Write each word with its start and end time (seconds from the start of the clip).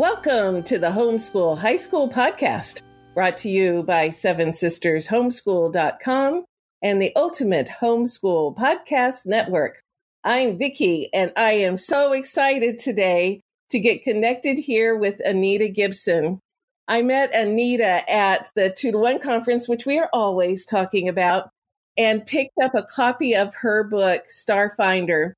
Welcome 0.00 0.62
to 0.62 0.78
the 0.78 0.86
Homeschool 0.86 1.58
High 1.58 1.76
School 1.76 2.08
Podcast, 2.08 2.80
brought 3.12 3.36
to 3.36 3.50
you 3.50 3.82
by 3.82 4.08
Seven 4.08 4.54
Sisters 4.54 5.06
Homeschool.com 5.06 6.46
and 6.82 7.02
the 7.02 7.14
Ultimate 7.16 7.68
Homeschool 7.68 8.56
Podcast 8.56 9.26
Network. 9.26 9.82
I'm 10.24 10.56
Vicki, 10.56 11.10
and 11.12 11.34
I 11.36 11.50
am 11.50 11.76
so 11.76 12.14
excited 12.14 12.78
today 12.78 13.42
to 13.68 13.78
get 13.78 14.02
connected 14.02 14.58
here 14.58 14.96
with 14.96 15.20
Anita 15.22 15.68
Gibson. 15.68 16.40
I 16.88 17.02
met 17.02 17.34
Anita 17.34 18.10
at 18.10 18.48
the 18.56 18.70
Two 18.70 18.92
to 18.92 18.98
One 18.98 19.18
conference, 19.18 19.68
which 19.68 19.84
we 19.84 19.98
are 19.98 20.08
always 20.14 20.64
talking 20.64 21.10
about, 21.10 21.50
and 21.98 22.24
picked 22.24 22.56
up 22.62 22.74
a 22.74 22.84
copy 22.84 23.34
of 23.34 23.54
her 23.56 23.84
book, 23.84 24.22
Starfinder. 24.30 25.34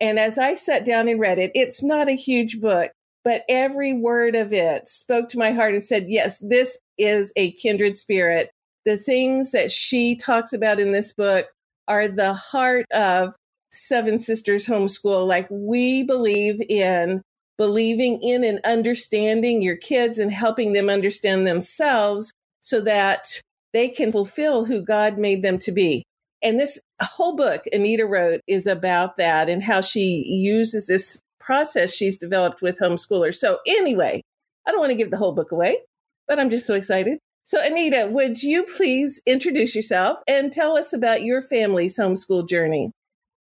And 0.00 0.18
as 0.18 0.38
I 0.38 0.54
sat 0.54 0.86
down 0.86 1.06
and 1.06 1.20
read 1.20 1.38
it, 1.38 1.52
it's 1.54 1.82
not 1.82 2.08
a 2.08 2.12
huge 2.12 2.62
book, 2.62 2.92
but 3.26 3.42
every 3.48 3.92
word 3.92 4.36
of 4.36 4.52
it 4.52 4.88
spoke 4.88 5.28
to 5.28 5.36
my 5.36 5.50
heart 5.50 5.74
and 5.74 5.82
said, 5.82 6.04
yes, 6.06 6.38
this 6.38 6.78
is 6.96 7.32
a 7.34 7.50
kindred 7.54 7.98
spirit. 7.98 8.52
The 8.84 8.96
things 8.96 9.50
that 9.50 9.72
she 9.72 10.14
talks 10.14 10.52
about 10.52 10.78
in 10.78 10.92
this 10.92 11.12
book 11.12 11.48
are 11.88 12.06
the 12.06 12.34
heart 12.34 12.86
of 12.94 13.34
Seven 13.72 14.20
Sisters 14.20 14.64
Homeschool. 14.64 15.26
Like 15.26 15.48
we 15.50 16.04
believe 16.04 16.60
in 16.68 17.20
believing 17.58 18.22
in 18.22 18.44
and 18.44 18.60
understanding 18.64 19.60
your 19.60 19.76
kids 19.76 20.20
and 20.20 20.32
helping 20.32 20.72
them 20.72 20.88
understand 20.88 21.48
themselves 21.48 22.30
so 22.60 22.80
that 22.82 23.40
they 23.72 23.88
can 23.88 24.12
fulfill 24.12 24.64
who 24.64 24.84
God 24.84 25.18
made 25.18 25.42
them 25.42 25.58
to 25.58 25.72
be. 25.72 26.04
And 26.44 26.60
this 26.60 26.78
whole 27.02 27.34
book 27.34 27.64
Anita 27.72 28.06
wrote 28.06 28.40
is 28.46 28.68
about 28.68 29.16
that 29.16 29.48
and 29.48 29.64
how 29.64 29.80
she 29.80 30.22
uses 30.28 30.86
this 30.86 31.20
process 31.46 31.94
she's 31.94 32.18
developed 32.18 32.60
with 32.60 32.78
homeschoolers. 32.78 33.36
So, 33.36 33.60
anyway, 33.66 34.22
I 34.66 34.72
don't 34.72 34.80
want 34.80 34.90
to 34.90 34.96
give 34.96 35.10
the 35.10 35.16
whole 35.16 35.32
book 35.32 35.52
away, 35.52 35.78
but 36.26 36.38
I'm 36.38 36.50
just 36.50 36.66
so 36.66 36.74
excited. 36.74 37.18
So, 37.44 37.64
Anita, 37.64 38.08
would 38.10 38.42
you 38.42 38.64
please 38.64 39.22
introduce 39.24 39.76
yourself 39.76 40.18
and 40.26 40.52
tell 40.52 40.76
us 40.76 40.92
about 40.92 41.22
your 41.22 41.40
family's 41.40 41.96
homeschool 41.96 42.48
journey? 42.48 42.90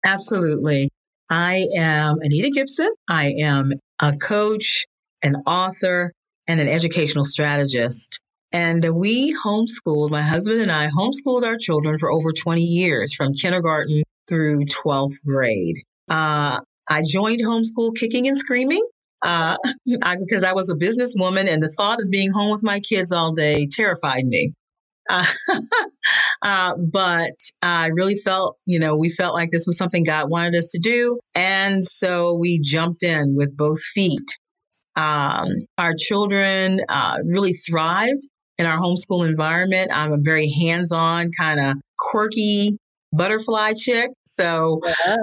Absolutely. 0.03 0.89
I 1.29 1.67
am 1.77 2.17
Anita 2.21 2.49
Gibson. 2.49 2.89
I 3.07 3.35
am 3.41 3.71
a 4.01 4.17
coach, 4.17 4.87
an 5.21 5.35
author, 5.45 6.11
and 6.47 6.59
an 6.59 6.67
educational 6.67 7.23
strategist. 7.23 8.19
And 8.51 8.83
we 8.95 9.33
homeschooled, 9.33 10.09
my 10.09 10.23
husband 10.23 10.61
and 10.61 10.71
I 10.71 10.89
homeschooled 10.89 11.43
our 11.43 11.57
children 11.57 11.97
for 11.99 12.11
over 12.11 12.31
20 12.33 12.61
years 12.61 13.13
from 13.13 13.33
kindergarten 13.33 14.03
through 14.27 14.65
12th 14.65 15.23
grade. 15.23 15.77
Uh, 16.09 16.59
I 16.87 17.03
joined 17.05 17.41
homeschool 17.41 17.95
kicking 17.95 18.27
and 18.27 18.37
screaming 18.37 18.85
uh, 19.21 19.57
I, 20.03 20.17
because 20.17 20.43
I 20.43 20.53
was 20.53 20.69
a 20.69 20.75
businesswoman 20.75 21.47
and 21.47 21.61
the 21.61 21.73
thought 21.75 22.01
of 22.01 22.09
being 22.09 22.31
home 22.31 22.51
with 22.51 22.63
my 22.63 22.79
kids 22.79 23.11
all 23.11 23.33
day 23.33 23.67
terrified 23.71 24.25
me. 24.25 24.53
Uh, 25.09 25.25
uh, 26.41 26.75
but 26.77 27.33
I 27.61 27.87
really 27.87 28.15
felt, 28.15 28.57
you 28.65 28.79
know, 28.79 28.95
we 28.95 29.09
felt 29.09 29.33
like 29.33 29.49
this 29.51 29.65
was 29.67 29.77
something 29.77 30.03
God 30.03 30.29
wanted 30.29 30.55
us 30.55 30.69
to 30.69 30.79
do. 30.79 31.19
And 31.35 31.83
so 31.83 32.35
we 32.35 32.59
jumped 32.59 33.03
in 33.03 33.35
with 33.35 33.55
both 33.55 33.81
feet. 33.81 34.37
Um, 34.95 35.47
our 35.77 35.93
children 35.97 36.81
uh, 36.89 37.17
really 37.25 37.53
thrived 37.53 38.21
in 38.57 38.65
our 38.65 38.77
homeschool 38.77 39.27
environment. 39.27 39.91
I'm 39.93 40.11
a 40.11 40.17
very 40.19 40.49
hands 40.49 40.91
on, 40.91 41.31
kind 41.37 41.59
of 41.59 41.77
quirky 41.97 42.77
butterfly 43.13 43.73
chick. 43.73 44.09
So 44.25 44.79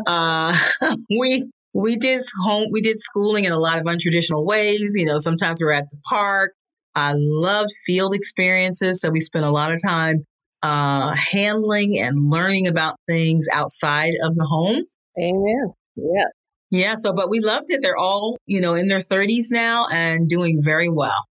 uh, 0.06 0.56
we 1.18 1.50
we 1.74 1.96
did 1.96 2.22
home 2.42 2.68
we 2.72 2.80
did 2.80 2.98
schooling 2.98 3.44
in 3.44 3.52
a 3.52 3.58
lot 3.58 3.78
of 3.78 3.84
untraditional 3.84 4.44
ways 4.44 4.92
you 4.94 5.04
know 5.04 5.18
sometimes 5.18 5.60
we 5.62 5.68
are 5.68 5.72
at 5.72 5.88
the 5.90 5.98
park. 6.08 6.52
I 6.94 7.14
loved 7.16 7.70
field 7.86 8.14
experiences 8.14 9.00
so 9.00 9.10
we 9.10 9.20
spent 9.20 9.44
a 9.44 9.50
lot 9.50 9.72
of 9.72 9.80
time 9.86 10.24
uh, 10.62 11.14
handling 11.14 11.98
and 12.00 12.28
learning 12.28 12.66
about 12.66 12.96
things 13.06 13.46
outside 13.52 14.14
of 14.24 14.34
the 14.34 14.44
home. 14.44 14.82
Amen. 15.20 15.72
Yeah. 15.96 16.24
Yeah 16.70 16.94
so 16.96 17.12
but 17.12 17.30
we 17.30 17.40
loved 17.40 17.66
it. 17.68 17.80
They're 17.82 17.96
all 17.96 18.38
you 18.46 18.60
know 18.60 18.74
in 18.74 18.88
their 18.88 19.00
30s 19.00 19.46
now 19.50 19.86
and 19.92 20.28
doing 20.28 20.60
very 20.62 20.88
well 20.88 21.27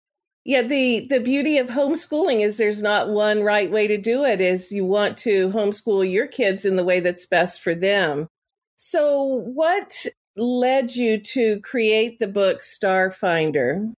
yeah 0.47 0.63
the 0.63 1.05
the 1.11 1.19
beauty 1.19 1.59
of 1.59 1.67
homeschooling 1.67 2.43
is 2.43 2.57
there's 2.57 2.81
not 2.81 3.09
one 3.09 3.43
right 3.43 3.69
way 3.69 3.87
to 3.87 3.97
do 3.99 4.25
it 4.25 4.41
is 4.41 4.71
you 4.71 4.83
want 4.83 5.15
to 5.15 5.49
homeschool 5.49 6.11
your 6.11 6.25
kids 6.25 6.65
in 6.65 6.75
the 6.75 6.83
way 6.83 6.99
that's 6.99 7.27
best 7.27 7.61
for 7.61 7.75
them 7.75 8.27
so 8.77 9.23
what 9.23 10.07
led 10.37 10.95
you 10.95 11.19
to 11.19 11.59
create 11.61 12.19
the 12.19 12.27
book 12.27 12.61
Starfinder? 12.61 13.91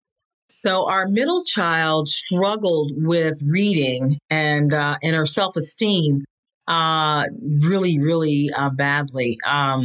So 0.48 0.88
our 0.88 1.06
middle 1.08 1.44
child 1.44 2.08
struggled 2.08 2.92
with 2.94 3.41
reading 3.44 4.19
and 4.31 4.72
uh, 4.72 4.97
and 5.03 5.14
her 5.14 5.26
self 5.26 5.56
esteem 5.56 6.25
uh, 6.66 7.25
really 7.60 7.98
really 7.98 8.50
uh, 8.56 8.70
badly. 8.75 9.37
Um, 9.44 9.84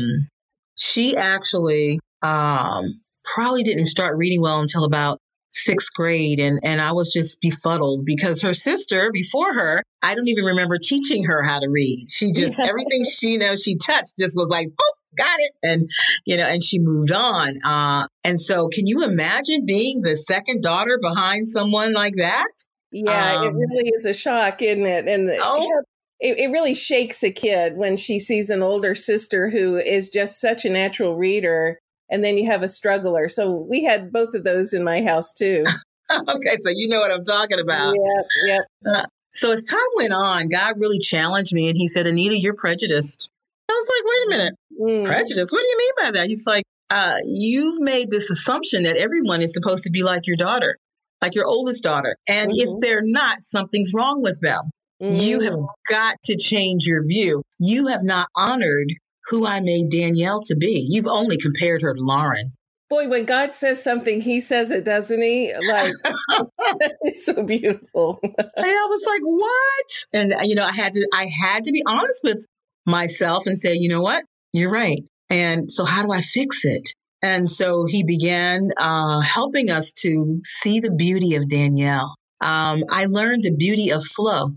she 0.78 1.18
actually 1.18 2.00
um, 2.22 3.02
probably 3.26 3.64
didn't 3.64 3.88
start 3.88 4.18
reading 4.18 4.42
well 4.42 4.62
until 4.62 4.86
about 4.86 5.18
sixth 5.54 5.94
grade 5.94 6.40
and 6.40 6.60
and 6.64 6.82
I 6.82 6.94
was 6.94 7.14
just 7.14 7.40
befuddled 7.42 8.06
because 8.06 8.42
her 8.42 8.54
sister 8.54 9.12
before 9.14 9.54
her 9.54 9.84
I 10.02 10.16
don't 10.16 10.28
even 10.28 10.46
remember 10.46 10.78
teaching 10.80 11.26
her 11.26 11.44
how 11.44 11.60
to 11.60 11.70
read. 11.70 12.08
She 12.10 12.32
just 12.32 12.60
everything 12.60 13.04
she 13.04 13.38
knows 13.38 13.64
she 13.64 13.78
touched 13.78 14.18
just 14.18 14.36
was 14.36 14.50
like 14.50 14.70
got 15.16 15.40
it 15.40 15.52
and 15.64 15.90
you 16.26 16.38
know 16.38 16.46
and 16.46 16.64
she 16.64 16.80
moved 16.80 17.12
on 17.12 17.54
uh 17.64 18.06
and 18.24 18.40
so 18.40 18.68
can 18.68 18.88
you 18.88 19.04
imagine 19.04 19.66
being 19.66 20.02
the 20.02 20.16
second 20.16 20.64
daughter 20.64 20.98
behind 21.02 21.48
someone 21.48 21.94
like 21.94 22.16
that 22.16 22.50
yeah 22.92 23.36
um, 23.36 23.46
it 23.46 23.54
really 23.54 23.92
is 23.96 24.06
a 24.06 24.14
shock 24.14 24.62
isn't 24.62 24.86
it 24.86 25.08
and 25.08 25.30
the, 25.30 25.38
oh. 25.40 25.84
it, 26.20 26.40
it 26.40 26.52
really 26.52 26.74
shakes 26.74 27.24
a 27.24 27.32
kid 27.32 27.78
when 27.78 27.96
she 27.96 28.18
sees 28.18 28.50
an 28.50 28.64
older 28.64 28.96
sister 28.96 29.50
who 29.50 29.76
is 29.76 30.10
just 30.10 30.42
such 30.42 30.66
a 30.66 30.70
natural 30.70 31.16
reader 31.16 31.78
and 32.10 32.24
then 32.24 32.38
you 32.38 32.46
have 32.48 32.64
a 32.64 32.70
struggler. 32.70 33.30
So 33.30 33.52
we 33.52 33.84
had 33.84 34.12
both 34.12 34.34
of 34.34 34.44
those 34.44 34.74
in 34.74 34.84
my 34.84 35.02
house 35.02 35.34
too. 35.34 35.66
okay, 36.12 36.58
so 36.58 36.70
you 36.70 36.88
know 36.88 37.00
what 37.00 37.12
I'm 37.12 37.24
talking 37.24 37.60
about. 37.60 37.96
Yep, 37.96 38.26
yep. 38.46 38.62
Uh, 38.86 39.06
so 39.32 39.52
as 39.52 39.64
time 39.64 39.80
went 39.96 40.14
on, 40.14 40.48
God 40.50 40.76
really 40.78 41.00
challenged 41.00 41.54
me 41.54 41.70
and 41.70 41.78
he 41.78 41.88
said, 41.88 42.06
Anita, 42.08 42.38
you're 42.38 42.56
prejudiced. 42.56 43.30
I 43.70 43.74
was 43.74 43.90
like, 43.90 44.06
wait 44.06 44.28
a 44.28 44.30
minute, 44.30 44.54
mm. 44.80 45.06
prejudice? 45.06 45.52
What 45.52 45.62
do 45.62 45.68
you 45.68 45.78
mean 45.78 45.92
by 46.02 46.12
that? 46.12 46.28
He's 46.28 46.46
like, 46.46 46.64
uh, 46.90 47.16
you've 47.26 47.80
made 47.80 48.12
this 48.12 48.30
assumption 48.30 48.84
that 48.84 48.98
everyone 48.98 49.42
is 49.42 49.54
supposed 49.54 49.86
to 49.86 49.90
be 49.90 50.04
like 50.04 50.28
your 50.28 50.36
daughter, 50.36 50.78
like 51.22 51.34
your 51.34 51.48
oldest 51.48 51.84
daughter. 51.84 52.18
And 52.28 52.52
mm-hmm. 52.52 52.70
if 52.70 52.80
they're 52.80 53.02
not, 53.02 53.42
something's 53.42 53.94
wrong 53.94 54.22
with 54.22 54.40
them. 54.42 54.62
Mm-hmm. 55.02 55.20
You 55.20 55.40
have 55.42 55.54
mm. 55.54 55.68
got 55.90 56.18
to 56.26 56.38
change 56.38 56.86
your 56.86 57.06
view. 57.06 57.42
You 57.58 57.88
have 57.88 58.04
not 58.04 58.28
honored 58.36 58.94
who 59.28 59.46
I 59.46 59.60
made 59.60 59.90
Danielle 59.90 60.42
to 60.44 60.56
be. 60.56 60.86
You've 60.90 61.08
only 61.08 61.38
compared 61.38 61.82
her 61.82 61.94
to 61.94 62.02
Lauren. 62.02 62.52
Boy, 62.90 63.08
when 63.08 63.26
God 63.26 63.54
says 63.54 63.84
something, 63.84 64.22
he 64.22 64.42
says 64.42 64.70
it, 64.70 64.84
doesn't 64.84 65.22
he? 65.22 65.54
Like, 65.54 65.94
it's 67.02 67.26
so 67.26 67.44
beautiful. 67.44 68.20
and 68.22 68.36
I 68.58 68.88
was 68.90 69.04
like, 69.08 69.22
what? 69.24 70.06
And, 70.14 70.34
you 70.48 70.56
know, 70.56 70.66
I 70.66 70.72
had 70.72 70.94
to, 70.94 71.08
I 71.14 71.26
had 71.26 71.64
to 71.64 71.72
be 71.72 71.84
honest 71.86 72.22
with 72.24 72.46
myself 72.86 73.48
and 73.48 73.58
say, 73.58 73.76
you 73.76 73.90
know 73.90 74.02
what? 74.02 74.24
You're 74.52 74.72
right. 74.72 75.02
And 75.30 75.72
so 75.72 75.86
how 75.86 76.06
do 76.06 76.12
I 76.12 76.22
fix 76.22 76.66
it? 76.66 76.90
And 77.24 77.50
so 77.50 77.86
he 77.86 78.04
began 78.04 78.72
uh, 78.78 79.22
helping 79.22 79.72
us 79.72 79.94
to 80.02 80.42
see 80.44 80.82
the 80.82 80.92
beauty 80.92 81.36
of 81.36 81.50
Danielle. 81.50 82.14
Um, 82.42 82.84
I 82.90 83.06
learned 83.06 83.44
the 83.44 83.56
beauty 83.56 83.92
of 83.92 84.04
slow. 84.04 84.50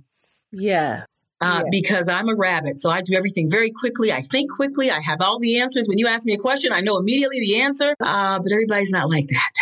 Yeah 0.51 1.05
uh, 1.41 1.63
yeah. 1.65 1.69
because 1.71 2.09
I'm 2.09 2.29
a 2.29 2.35
rabbit. 2.35 2.81
So 2.81 2.91
I 2.91 3.03
do 3.03 3.15
everything 3.15 3.51
very 3.51 3.71
quickly. 3.71 4.13
I 4.13 4.23
think 4.23 4.51
quickly. 4.51 4.91
I 4.91 5.01
have 5.01 5.21
all 5.21 5.39
the 5.39 5.61
answers. 5.61 5.87
When 5.89 5.99
you 5.99 6.07
ask 6.07 6.27
me 6.27 6.35
a 6.35 6.39
question, 6.39 6.73
I 6.73 6.81
know 6.81 6.97
immediately 6.99 7.41
the 7.41 7.63
answer. 7.63 7.95
Uh, 8.01 8.39
but 8.39 8.53
everybody's 8.53 8.91
not 8.91 9.09
like 9.09 9.27
that. 9.29 9.53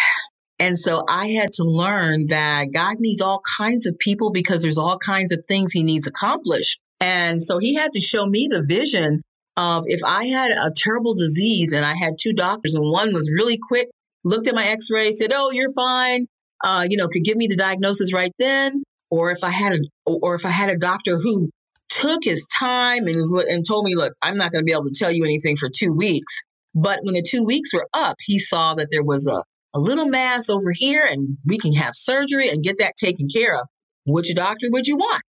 And 0.61 0.79
so 0.79 1.03
I 1.09 1.29
had 1.29 1.53
to 1.53 1.65
learn 1.65 2.27
that 2.27 2.73
God 2.73 2.97
needs 3.01 3.21
all 3.21 3.43
kinds 3.59 3.87
of 3.87 3.99
people 3.99 4.31
because 4.31 4.63
there's 4.63 4.79
all 4.79 4.99
kinds 4.99 5.33
of 5.33 5.45
things 5.49 5.73
he 5.73 5.83
needs 5.83 6.07
accomplished. 6.07 6.81
And 7.01 7.43
so 7.43 7.59
he 7.59 7.75
had 7.75 7.93
to 7.93 8.01
show 8.01 8.25
me 8.25 8.49
the 8.51 8.65
vision 8.67 9.23
of 9.57 9.85
if 9.87 10.01
I 10.05 10.27
had 10.27 10.53
a 10.53 10.71
terrible 10.75 11.15
disease 11.15 11.73
and 11.73 11.85
I 11.85 11.95
had 11.95 12.15
two 12.21 12.33
doctors 12.33 12.75
and 12.75 12.91
one 12.91 13.13
was 13.13 13.31
really 13.33 13.59
quick, 13.61 13.89
looked 14.25 14.47
at 14.47 14.55
my 14.55 14.67
x-ray, 14.67 15.11
said, 15.11 15.33
oh, 15.35 15.51
you're 15.51 15.73
fine. 15.73 16.27
Uh, 16.63 16.87
you 16.89 16.97
know, 16.97 17.09
could 17.09 17.25
give 17.25 17.37
me 17.37 17.49
the 17.49 17.57
diagnosis 17.57 18.15
right 18.15 18.33
then. 18.39 18.83
Or 19.11 19.33
if 19.33 19.45
I 19.45 19.51
had 19.51 19.75
a, 19.75 19.79
or 20.07 20.35
if 20.35 20.47
I 20.47 20.51
had 20.51 20.71
a 20.71 20.79
doctor 20.79 21.19
who 21.19 21.51
took 21.95 22.25
his 22.25 22.47
time 22.47 23.07
and, 23.07 23.17
was, 23.17 23.47
and 23.49 23.67
told 23.67 23.85
me, 23.85 23.95
look, 23.95 24.15
I'm 24.21 24.37
not 24.37 24.51
going 24.51 24.63
to 24.63 24.67
be 24.67 24.73
able 24.73 24.85
to 24.85 24.95
tell 24.97 25.13
you 25.13 25.25
anything 25.25 25.57
for 25.57 25.69
two 25.69 25.93
weeks. 25.93 26.43
But 26.75 27.01
when 27.03 27.15
the 27.15 27.23
two 27.23 27.45
weeks 27.45 27.73
were 27.73 27.87
up, 27.93 28.17
he 28.21 28.39
saw 28.39 28.75
that 28.75 28.89
there 28.91 29.05
was 29.05 29.29
a, 29.29 29.43
a 29.77 29.81
little 29.81 30.07
mass 30.07 30.51
over 30.51 30.73
here 30.73 31.03
and 31.03 31.39
we 31.47 31.59
can 31.59 31.73
have 31.75 31.93
surgery 31.95 32.51
and 32.51 32.65
get 32.65 32.79
that 32.79 32.95
taken 32.97 33.29
care 33.29 33.55
of. 33.55 33.69
Which 34.07 34.35
doctor 34.35 34.69
would 34.71 34.87
you 34.87 34.97
want? 34.97 35.23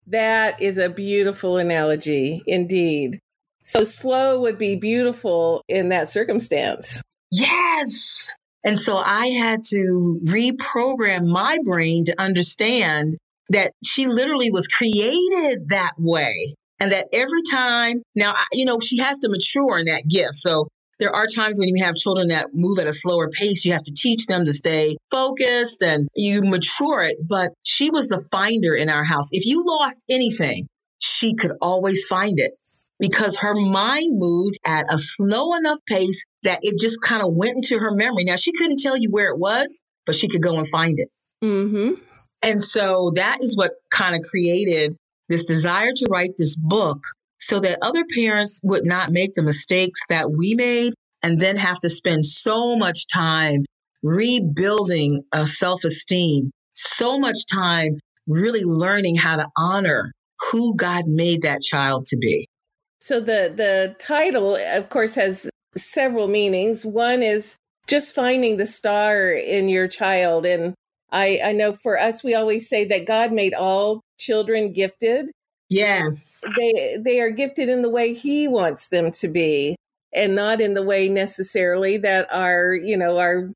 that 0.07 0.61
is 0.61 0.77
a 0.77 0.89
beautiful 0.89 1.57
analogy 1.57 2.41
indeed. 2.47 3.19
So 3.63 3.83
slow 3.83 4.41
would 4.41 4.57
be 4.57 4.75
beautiful 4.75 5.63
in 5.67 5.89
that 5.89 6.09
circumstance. 6.09 7.01
Yes. 7.31 8.33
And 8.63 8.79
so 8.79 8.97
I 8.97 9.27
had 9.27 9.63
to 9.69 10.19
reprogram 10.25 11.27
my 11.27 11.59
brain 11.63 12.05
to 12.05 12.19
understand 12.19 13.17
that 13.49 13.73
she 13.83 14.07
literally 14.07 14.51
was 14.51 14.67
created 14.67 15.69
that 15.69 15.93
way. 15.97 16.55
And 16.79 16.91
that 16.91 17.07
every 17.11 17.41
time, 17.49 18.03
now, 18.15 18.35
you 18.51 18.65
know, 18.65 18.79
she 18.79 18.99
has 18.99 19.19
to 19.19 19.29
mature 19.29 19.79
in 19.79 19.85
that 19.85 20.07
gift. 20.07 20.35
So 20.35 20.67
there 20.99 21.15
are 21.15 21.27
times 21.27 21.59
when 21.59 21.69
you 21.69 21.83
have 21.83 21.95
children 21.95 22.27
that 22.27 22.47
move 22.53 22.77
at 22.79 22.87
a 22.87 22.93
slower 22.93 23.29
pace. 23.29 23.65
You 23.65 23.73
have 23.73 23.83
to 23.83 23.93
teach 23.93 24.27
them 24.27 24.45
to 24.45 24.53
stay 24.53 24.97
focused 25.09 25.81
and 25.81 26.07
you 26.15 26.41
mature 26.43 27.03
it. 27.03 27.17
But 27.27 27.51
she 27.63 27.89
was 27.89 28.09
the 28.09 28.23
finder 28.31 28.75
in 28.75 28.89
our 28.89 29.03
house. 29.03 29.29
If 29.31 29.45
you 29.45 29.63
lost 29.65 30.03
anything, 30.09 30.67
she 30.99 31.35
could 31.35 31.51
always 31.61 32.05
find 32.05 32.39
it 32.39 32.51
because 32.99 33.37
her 33.37 33.53
mind 33.55 34.19
moved 34.19 34.57
at 34.65 34.91
a 34.91 34.97
slow 34.97 35.53
enough 35.55 35.79
pace 35.87 36.25
that 36.43 36.59
it 36.63 36.79
just 36.79 37.01
kind 37.01 37.21
of 37.21 37.33
went 37.33 37.55
into 37.55 37.77
her 37.77 37.91
memory. 37.91 38.23
Now, 38.23 38.35
she 38.35 38.51
couldn't 38.51 38.79
tell 38.79 38.97
you 38.97 39.09
where 39.11 39.31
it 39.31 39.39
was, 39.39 39.81
but 40.05 40.15
she 40.15 40.27
could 40.27 40.41
go 40.41 40.57
and 40.57 40.67
find 40.67 40.97
it. 40.97 41.09
Mm-hmm. 41.43 42.01
And 42.41 42.61
so 42.61 43.11
that 43.15 43.39
is 43.41 43.57
what 43.57 43.71
kind 43.89 44.15
of 44.15 44.21
created 44.21 44.95
this 45.29 45.45
desire 45.45 45.91
to 45.93 46.07
write 46.09 46.31
this 46.37 46.55
book 46.55 46.99
so 47.39 47.59
that 47.59 47.79
other 47.81 48.03
parents 48.15 48.61
would 48.63 48.85
not 48.85 49.11
make 49.11 49.33
the 49.33 49.43
mistakes 49.43 50.01
that 50.09 50.31
we 50.31 50.55
made 50.55 50.93
and 51.21 51.39
then 51.39 51.57
have 51.57 51.79
to 51.79 51.89
spend 51.89 52.25
so 52.25 52.75
much 52.75 53.07
time 53.07 53.65
rebuilding 54.03 55.23
a 55.33 55.45
self 55.45 55.83
esteem, 55.83 56.51
so 56.73 57.19
much 57.19 57.45
time 57.51 57.97
really 58.27 58.63
learning 58.63 59.15
how 59.15 59.37
to 59.37 59.47
honor 59.57 60.11
who 60.51 60.75
God 60.75 61.05
made 61.07 61.43
that 61.43 61.61
child 61.61 62.05
to 62.05 62.17
be. 62.17 62.47
So 62.99 63.19
the 63.19 63.51
the 63.55 63.95
title 63.99 64.55
of 64.55 64.89
course 64.89 65.15
has 65.15 65.49
several 65.75 66.27
meanings. 66.27 66.85
One 66.85 67.21
is 67.21 67.55
just 67.87 68.13
finding 68.13 68.57
the 68.57 68.65
star 68.65 69.31
in 69.31 69.69
your 69.69 69.87
child 69.87 70.45
and 70.45 70.73
I 71.11 71.39
I 71.43 71.51
know 71.51 71.73
for 71.73 71.99
us 71.99 72.23
we 72.23 72.35
always 72.35 72.67
say 72.67 72.85
that 72.85 73.05
God 73.05 73.31
made 73.31 73.53
all 73.53 74.01
children 74.17 74.73
gifted 74.73 75.27
Yes. 75.69 76.43
They 76.55 76.97
they 76.99 77.19
are 77.19 77.29
gifted 77.29 77.69
in 77.69 77.81
the 77.81 77.89
way 77.89 78.13
he 78.13 78.47
wants 78.47 78.89
them 78.89 79.11
to 79.11 79.27
be 79.27 79.75
and 80.13 80.35
not 80.35 80.61
in 80.61 80.73
the 80.73 80.83
way 80.83 81.09
necessarily 81.09 81.97
that 81.97 82.27
our, 82.31 82.73
you 82.73 82.95
know, 82.95 83.17
our 83.19 83.51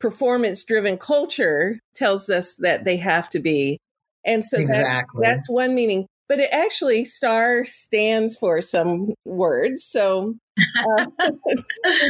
performance 0.00 0.64
driven 0.64 0.98
culture 0.98 1.80
tells 1.94 2.28
us 2.28 2.56
that 2.56 2.84
they 2.84 2.96
have 2.98 3.28
to 3.30 3.40
be. 3.40 3.78
And 4.26 4.44
so 4.44 4.58
exactly. 4.58 5.22
that, 5.22 5.34
that's 5.34 5.50
one 5.50 5.74
meaning. 5.74 6.06
But 6.28 6.40
it 6.40 6.50
actually 6.52 7.04
star 7.04 7.64
stands 7.64 8.36
for 8.36 8.60
some 8.62 9.14
words. 9.24 9.84
So 9.84 10.36
uh, 10.58 11.06
would, 11.18 11.64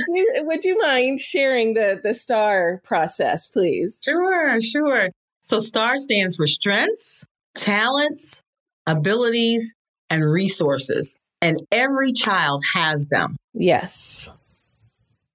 you, 0.08 0.35
would 0.44 0.64
you 0.64 0.79
mind 0.79 1.20
sharing 1.20 1.75
the, 1.75 2.00
the 2.02 2.14
star 2.14 2.81
process, 2.85 3.46
please? 3.46 4.00
Sure, 4.05 4.61
sure. 4.61 5.08
So 5.43 5.58
STAR 5.58 5.96
stands 5.99 6.37
for 6.37 6.46
strengths, 6.46 7.26
talents, 7.55 8.43
abilities, 8.87 9.75
and 10.11 10.25
resources. 10.25 11.19
And 11.41 11.61
every 11.70 12.12
child 12.12 12.62
has 12.75 13.06
them. 13.08 13.37
Yes. 13.52 14.31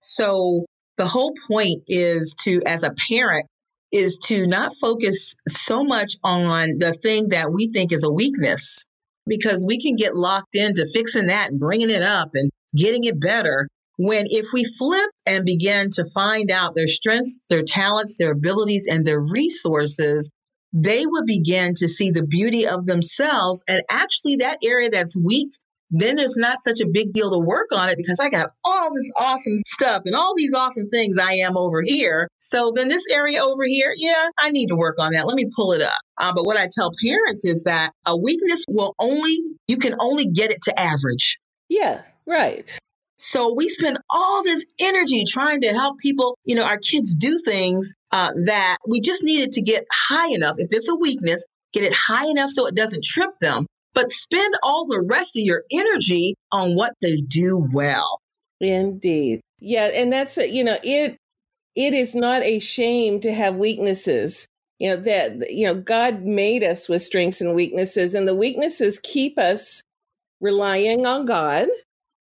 So 0.01 0.65
the 0.97 1.05
whole 1.05 1.33
point 1.47 1.83
is 1.87 2.35
to, 2.41 2.61
as 2.65 2.83
a 2.83 2.93
parent, 3.07 3.45
is 3.91 4.19
to 4.25 4.47
not 4.47 4.75
focus 4.79 5.35
so 5.47 5.83
much 5.83 6.13
on 6.23 6.77
the 6.77 6.93
thing 6.93 7.29
that 7.29 7.51
we 7.51 7.69
think 7.69 7.91
is 7.91 8.03
a 8.03 8.11
weakness 8.11 8.85
because 9.27 9.63
we 9.67 9.79
can 9.81 9.95
get 9.95 10.15
locked 10.15 10.55
into 10.55 10.87
fixing 10.93 11.27
that 11.27 11.49
and 11.49 11.59
bringing 11.59 11.89
it 11.89 12.03
up 12.03 12.29
and 12.33 12.51
getting 12.75 13.03
it 13.05 13.19
better. 13.19 13.67
When 13.97 14.27
if 14.29 14.47
we 14.53 14.63
flip 14.63 15.09
and 15.25 15.45
begin 15.45 15.89
to 15.95 16.05
find 16.13 16.51
out 16.51 16.73
their 16.73 16.87
strengths, 16.87 17.41
their 17.49 17.63
talents, 17.63 18.17
their 18.17 18.31
abilities, 18.31 18.87
and 18.89 19.05
their 19.05 19.19
resources, 19.19 20.31
they 20.71 21.05
would 21.05 21.25
begin 21.25 21.73
to 21.75 21.87
see 21.87 22.11
the 22.11 22.25
beauty 22.25 22.67
of 22.67 22.85
themselves. 22.85 23.63
And 23.67 23.81
actually, 23.89 24.37
that 24.37 24.59
area 24.63 24.89
that's 24.89 25.17
weak, 25.17 25.49
then 25.91 26.15
there's 26.15 26.37
not 26.37 26.61
such 26.61 26.81
a 26.81 26.87
big 26.87 27.11
deal 27.13 27.31
to 27.31 27.39
work 27.39 27.69
on 27.73 27.89
it 27.89 27.97
because 27.97 28.19
I 28.19 28.29
got 28.29 28.51
all 28.63 28.93
this 28.93 29.09
awesome 29.17 29.57
stuff 29.65 30.03
and 30.05 30.15
all 30.15 30.35
these 30.35 30.53
awesome 30.53 30.89
things 30.89 31.17
I 31.17 31.33
am 31.33 31.57
over 31.57 31.81
here. 31.81 32.27
So 32.37 32.71
then 32.75 32.87
this 32.87 33.05
area 33.11 33.43
over 33.43 33.63
here, 33.65 33.93
yeah, 33.97 34.27
I 34.37 34.51
need 34.51 34.67
to 34.67 34.75
work 34.75 34.97
on 34.99 35.13
that. 35.13 35.25
Let 35.25 35.35
me 35.35 35.49
pull 35.55 35.71
it 35.71 35.81
up. 35.81 35.99
Uh, 36.17 36.31
but 36.33 36.45
what 36.45 36.57
I 36.57 36.69
tell 36.73 36.91
parents 37.03 37.43
is 37.43 37.63
that 37.63 37.91
a 38.05 38.15
weakness 38.15 38.63
will 38.69 38.93
only, 38.99 39.39
you 39.67 39.77
can 39.77 39.95
only 39.99 40.27
get 40.27 40.51
it 40.51 40.61
to 40.63 40.79
average. 40.79 41.39
Yeah, 41.69 42.03
right. 42.25 42.77
So 43.17 43.53
we 43.53 43.69
spend 43.69 43.97
all 44.09 44.43
this 44.43 44.65
energy 44.79 45.25
trying 45.25 45.61
to 45.61 45.73
help 45.73 45.99
people, 45.99 46.37
you 46.45 46.55
know, 46.55 46.63
our 46.63 46.77
kids 46.77 47.15
do 47.15 47.37
things 47.43 47.93
uh, 48.11 48.31
that 48.45 48.77
we 48.87 49.01
just 49.01 49.23
needed 49.23 49.51
to 49.53 49.61
get 49.61 49.85
high 49.91 50.29
enough. 50.29 50.55
If 50.57 50.69
it's 50.71 50.89
a 50.89 50.95
weakness, 50.95 51.45
get 51.73 51.83
it 51.83 51.93
high 51.93 52.27
enough 52.27 52.49
so 52.49 52.65
it 52.65 52.75
doesn't 52.75 53.03
trip 53.03 53.31
them, 53.39 53.65
but 53.93 54.09
spend 54.09 54.55
all 54.63 54.87
the 54.87 55.05
rest 55.07 55.35
of 55.37 55.43
your 55.43 55.63
energy 55.71 56.35
on 56.51 56.75
what 56.75 56.93
they 57.01 57.17
do 57.17 57.57
well. 57.73 58.19
Indeed. 58.61 59.41
Yeah. 59.59 59.85
And 59.87 60.11
that's, 60.11 60.37
you 60.37 60.63
know, 60.63 60.77
it, 60.81 61.17
it 61.75 61.93
is 61.93 62.15
not 62.15 62.41
a 62.41 62.59
shame 62.59 63.19
to 63.19 63.33
have 63.33 63.55
weaknesses. 63.55 64.47
You 64.79 64.91
know, 64.91 65.01
that, 65.03 65.51
you 65.51 65.67
know, 65.67 65.75
God 65.75 66.23
made 66.23 66.63
us 66.63 66.87
with 66.87 67.01
strengths 67.01 67.41
and 67.41 67.53
weaknesses, 67.53 68.13
and 68.13 68.25
the 68.25 68.33
weaknesses 68.33 68.97
keep 69.03 69.37
us 69.37 69.83
relying 70.41 71.05
on 71.05 71.25
God 71.25 71.67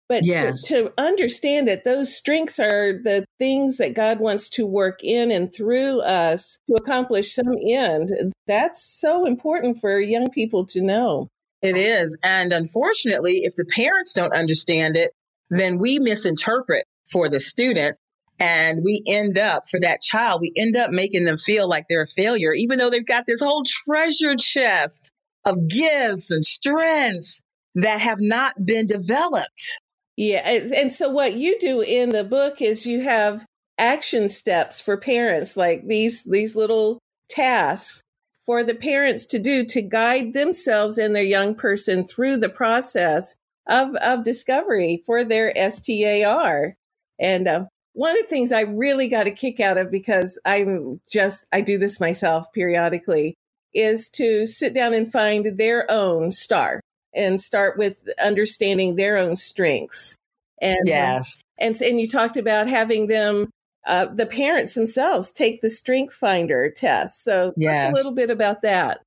but 0.08 0.24
yes. 0.24 0.68
to, 0.68 0.74
to, 0.74 0.92
understand 0.98 1.66
that 1.66 1.84
those 1.84 2.16
strengths 2.16 2.60
are 2.60 2.92
the 2.92 3.24
things 3.38 3.78
that 3.78 3.94
God 3.94 4.20
wants 4.20 4.48
to 4.50 4.64
work 4.64 5.02
in 5.02 5.30
and 5.32 5.52
through 5.52 6.00
us 6.00 6.60
to 6.68 6.76
accomplish 6.76 7.34
some 7.34 7.54
end, 7.68 8.10
that's 8.46 8.84
so 8.84 9.26
important 9.26 9.80
for 9.80 9.98
young 9.98 10.30
people 10.30 10.64
to 10.66 10.80
know. 10.80 11.28
It 11.62 11.76
is. 11.76 12.16
And 12.22 12.52
unfortunately, 12.52 13.40
if 13.42 13.54
the 13.56 13.64
parents 13.64 14.12
don't 14.12 14.32
understand 14.32 14.96
it, 14.96 15.10
then 15.50 15.78
we 15.78 15.98
misinterpret 15.98 16.84
for 17.10 17.28
the 17.28 17.40
student. 17.40 17.96
And 18.38 18.82
we 18.84 19.02
end 19.06 19.38
up, 19.38 19.62
for 19.68 19.80
that 19.80 20.02
child, 20.02 20.42
we 20.42 20.52
end 20.54 20.76
up 20.76 20.90
making 20.90 21.24
them 21.24 21.38
feel 21.38 21.66
like 21.66 21.86
they're 21.88 22.02
a 22.02 22.06
failure, 22.06 22.52
even 22.52 22.78
though 22.78 22.90
they've 22.90 23.04
got 23.04 23.24
this 23.26 23.40
whole 23.40 23.64
treasure 23.64 24.36
chest 24.36 25.10
of 25.46 25.68
gifts 25.68 26.30
and 26.30 26.44
strengths 26.44 27.42
that 27.76 28.00
have 28.00 28.20
not 28.20 28.64
been 28.64 28.86
developed. 28.86 29.78
Yeah. 30.16 30.48
And 30.48 30.92
so 30.92 31.10
what 31.10 31.36
you 31.36 31.58
do 31.60 31.82
in 31.82 32.08
the 32.08 32.24
book 32.24 32.62
is 32.62 32.86
you 32.86 33.02
have 33.02 33.44
action 33.78 34.30
steps 34.30 34.80
for 34.80 34.96
parents, 34.96 35.56
like 35.56 35.86
these, 35.86 36.24
these 36.24 36.56
little 36.56 36.98
tasks 37.28 38.00
for 38.46 38.64
the 38.64 38.74
parents 38.74 39.26
to 39.26 39.38
do 39.38 39.64
to 39.66 39.82
guide 39.82 40.32
themselves 40.32 40.96
and 40.96 41.14
their 41.14 41.22
young 41.22 41.54
person 41.54 42.06
through 42.06 42.38
the 42.38 42.48
process 42.48 43.36
of, 43.68 43.94
of 43.96 44.24
discovery 44.24 45.02
for 45.04 45.22
their 45.22 45.52
STAR. 45.70 46.74
And 47.18 47.46
uh, 47.46 47.64
one 47.92 48.12
of 48.12 48.18
the 48.18 48.28
things 48.28 48.52
I 48.52 48.62
really 48.62 49.08
got 49.08 49.26
a 49.26 49.30
kick 49.30 49.60
out 49.60 49.76
of 49.76 49.90
because 49.90 50.40
I'm 50.46 50.98
just, 51.10 51.46
I 51.52 51.60
do 51.60 51.76
this 51.76 52.00
myself 52.00 52.46
periodically 52.54 53.34
is 53.74 54.08
to 54.10 54.46
sit 54.46 54.72
down 54.72 54.94
and 54.94 55.12
find 55.12 55.58
their 55.58 55.90
own 55.90 56.32
star 56.32 56.80
and 57.16 57.40
start 57.40 57.78
with 57.78 58.08
understanding 58.22 58.96
their 58.96 59.16
own 59.16 59.36
strengths. 59.36 60.16
And 60.60 60.80
um, 60.80 60.86
yes, 60.86 61.42
and 61.58 61.74
and 61.80 62.00
you 62.00 62.08
talked 62.08 62.36
about 62.36 62.68
having 62.68 63.08
them, 63.08 63.50
uh, 63.86 64.06
the 64.06 64.26
parents 64.26 64.74
themselves, 64.74 65.32
take 65.32 65.60
the 65.60 65.70
Strength 65.70 66.14
Finder 66.14 66.70
test. 66.70 67.24
So 67.24 67.52
yes. 67.56 67.90
a 67.92 67.94
little 67.94 68.14
bit 68.14 68.30
about 68.30 68.62
that. 68.62 69.00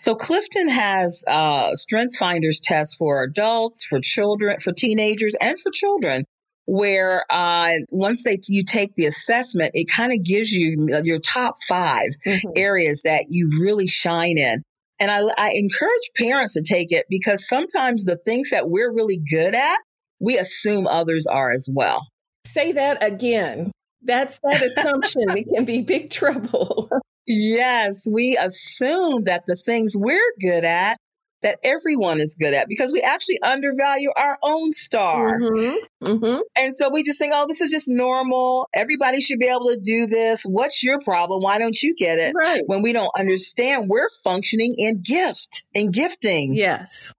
So 0.00 0.14
Clifton 0.14 0.68
has 0.70 1.24
uh, 1.28 1.74
Strength 1.74 2.16
Finders 2.16 2.58
tests 2.58 2.94
for 2.94 3.22
adults, 3.22 3.84
for 3.84 4.00
children, 4.00 4.58
for 4.58 4.72
teenagers, 4.72 5.36
and 5.40 5.58
for 5.60 5.70
children. 5.70 6.24
Where 6.64 7.24
uh, 7.28 7.72
once 7.90 8.22
they 8.22 8.38
you 8.48 8.64
take 8.64 8.94
the 8.94 9.06
assessment, 9.06 9.72
it 9.74 9.90
kind 9.90 10.12
of 10.12 10.22
gives 10.22 10.52
you 10.52 10.88
your 11.02 11.18
top 11.18 11.54
5 11.68 12.02
mm-hmm. 12.24 12.48
areas 12.54 13.02
that 13.02 13.26
you 13.28 13.50
really 13.60 13.88
shine 13.88 14.38
in. 14.38 14.62
And 15.00 15.10
I, 15.10 15.22
I 15.38 15.52
encourage 15.54 16.10
parents 16.16 16.54
to 16.54 16.62
take 16.62 16.92
it 16.92 17.06
because 17.08 17.48
sometimes 17.48 18.04
the 18.04 18.16
things 18.16 18.50
that 18.50 18.68
we're 18.68 18.92
really 18.92 19.16
good 19.18 19.54
at, 19.54 19.78
we 20.20 20.36
assume 20.36 20.86
others 20.86 21.26
are 21.26 21.50
as 21.50 21.66
well. 21.72 22.06
Say 22.46 22.72
that 22.72 23.02
again. 23.02 23.72
That's 24.02 24.38
that 24.42 24.62
assumption. 24.62 25.24
it 25.30 25.46
can 25.54 25.64
be 25.64 25.80
big 25.80 26.10
trouble. 26.10 26.90
yes, 27.26 28.06
we 28.10 28.36
assume 28.36 29.24
that 29.24 29.44
the 29.46 29.56
things 29.56 29.94
we're 29.96 30.32
good 30.40 30.64
at 30.64 30.98
that 31.42 31.58
everyone 31.62 32.20
is 32.20 32.34
good 32.34 32.54
at 32.54 32.68
because 32.68 32.92
we 32.92 33.00
actually 33.00 33.40
undervalue 33.42 34.10
our 34.16 34.38
own 34.42 34.72
star. 34.72 35.38
Mm-hmm. 35.38 36.06
Mm-hmm. 36.06 36.40
And 36.56 36.76
so 36.76 36.90
we 36.90 37.02
just 37.02 37.18
think, 37.18 37.32
oh, 37.34 37.46
this 37.46 37.60
is 37.60 37.70
just 37.70 37.88
normal. 37.88 38.68
Everybody 38.74 39.20
should 39.20 39.38
be 39.38 39.48
able 39.48 39.66
to 39.66 39.80
do 39.82 40.06
this. 40.06 40.42
What's 40.44 40.82
your 40.82 41.00
problem? 41.00 41.42
Why 41.42 41.58
don't 41.58 41.80
you 41.82 41.94
get 41.94 42.18
it? 42.18 42.34
Right. 42.36 42.62
When 42.66 42.82
we 42.82 42.92
don't 42.92 43.12
understand, 43.18 43.88
we're 43.88 44.08
functioning 44.24 44.74
in 44.78 45.02
gift 45.02 45.64
and 45.74 45.92
gifting. 45.92 46.54
Yes. 46.54 47.14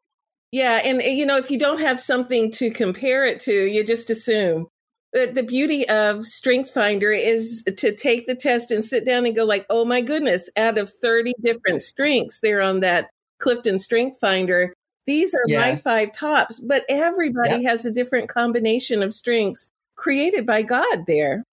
Yeah. 0.51 0.81
And, 0.83 1.01
you 1.01 1.25
know, 1.25 1.37
if 1.37 1.49
you 1.49 1.57
don't 1.57 1.79
have 1.79 1.99
something 1.99 2.51
to 2.51 2.71
compare 2.71 3.25
it 3.25 3.39
to, 3.41 3.53
you 3.53 3.83
just 3.83 4.09
assume. 4.09 4.67
But 5.13 5.35
the 5.35 5.43
beauty 5.43 5.87
of 5.89 6.25
Strength 6.25 6.71
Finder 6.71 7.11
is 7.11 7.63
to 7.77 7.93
take 7.93 8.27
the 8.27 8.35
test 8.35 8.71
and 8.71 8.83
sit 8.83 9.05
down 9.05 9.25
and 9.25 9.35
go 9.35 9.43
like, 9.43 9.65
oh 9.69 9.83
my 9.83 9.99
goodness, 10.01 10.49
out 10.55 10.77
of 10.77 10.89
30 10.89 11.33
different 11.41 11.81
strengths 11.81 12.39
there 12.39 12.61
on 12.61 12.79
that 12.79 13.09
Clifton 13.41 13.79
Strength 13.79 14.17
Finder, 14.19 14.73
these 15.05 15.33
are 15.33 15.43
yes. 15.47 15.85
my 15.85 15.91
five 15.91 16.13
tops. 16.13 16.59
But 16.59 16.85
everybody 16.87 17.61
yep. 17.61 17.63
has 17.63 17.85
a 17.85 17.91
different 17.91 18.29
combination 18.29 19.01
of 19.03 19.13
strengths 19.13 19.71
created 19.95 20.45
by 20.45 20.61
God 20.61 21.03
there. 21.07 21.43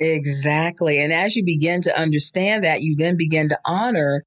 Exactly. 0.00 0.98
And 1.00 1.12
as 1.12 1.36
you 1.36 1.44
begin 1.44 1.82
to 1.82 1.98
understand 1.98 2.64
that, 2.64 2.82
you 2.82 2.96
then 2.96 3.16
begin 3.16 3.48
to 3.50 3.58
honor 3.64 4.24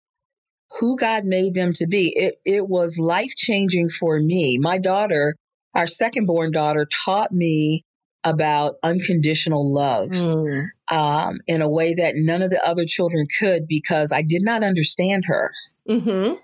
who 0.80 0.98
God 0.98 1.24
made 1.26 1.54
them 1.54 1.74
to 1.74 1.88
be. 1.88 2.14
It 2.16 2.36
it 2.46 2.68
was 2.68 2.98
life 3.00 3.34
changing 3.36 3.90
for 3.90 4.20
me. 4.20 4.58
My 4.60 4.80
daughter, 4.80 5.36
our 5.74 5.88
second 5.88 6.26
born 6.26 6.52
daughter, 6.52 6.88
taught 7.06 7.32
me 7.32 7.84
about 8.24 8.76
unconditional 8.84 9.74
love 9.74 10.10
mm. 10.10 10.66
um, 10.92 11.38
in 11.48 11.62
a 11.62 11.70
way 11.70 11.94
that 11.94 12.16
none 12.16 12.42
of 12.42 12.50
the 12.50 12.66
other 12.68 12.86
children 12.86 13.28
could 13.40 13.68
because 13.68 14.12
I 14.12 14.22
did 14.22 14.42
not 14.44 14.64
understand 14.64 15.24
her. 15.28 15.52
Mm-hmm. 15.88 16.36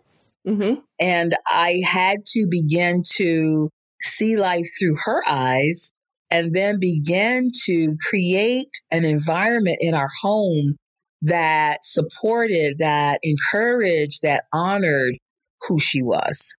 Mm-hmm. 0.48 0.82
And 1.00 1.36
I 1.48 1.82
had 1.86 2.26
to 2.26 2.48
begin 2.50 3.04
to 3.16 3.70
see 4.02 4.36
life 4.38 4.68
through 4.78 4.98
her 5.04 5.24
eyes 5.28 5.92
and 6.30 6.54
then 6.54 6.80
begin 6.80 7.52
to 7.66 7.96
create 8.02 8.72
an 8.92 9.06
environment 9.06 9.78
in 9.80 9.94
our 9.94 10.10
home 10.22 10.76
that 11.22 11.84
supported, 11.84 12.80
that 12.80 13.20
encouraged, 13.24 14.24
that 14.24 14.44
honored 14.52 15.16
who 15.62 15.80
she 15.80 16.02
was. 16.02 16.54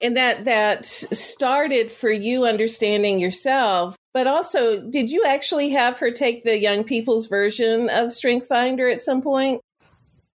And 0.00 0.16
that 0.16 0.44
that 0.44 0.84
started 0.84 1.90
for 1.90 2.10
you 2.10 2.44
understanding 2.44 3.18
yourself, 3.18 3.96
but 4.12 4.26
also 4.26 4.80
did 4.80 5.10
you 5.10 5.24
actually 5.26 5.70
have 5.70 5.98
her 5.98 6.10
take 6.10 6.44
the 6.44 6.58
young 6.58 6.84
people's 6.84 7.26
version 7.26 7.88
of 7.90 8.12
Strength 8.12 8.46
Finder 8.46 8.88
at 8.88 9.00
some 9.00 9.22
point? 9.22 9.60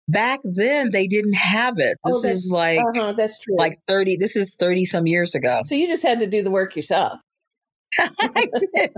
Back 0.07 0.39
then 0.43 0.91
they 0.91 1.07
didn't 1.07 1.35
have 1.35 1.75
it. 1.77 1.97
This 2.03 2.25
oh, 2.25 2.27
is 2.27 2.49
like 2.51 2.79
uh-huh, 2.79 3.13
that's 3.13 3.39
true. 3.39 3.55
Like 3.57 3.77
30 3.87 4.17
this 4.17 4.35
is 4.35 4.55
30 4.59 4.85
some 4.85 5.07
years 5.07 5.35
ago. 5.35 5.61
So 5.65 5.75
you 5.75 5.87
just 5.87 6.03
had 6.03 6.19
to 6.19 6.27
do 6.27 6.43
the 6.43 6.51
work 6.51 6.75
yourself. 6.75 7.19
I 7.99 8.47
did. 8.73 8.91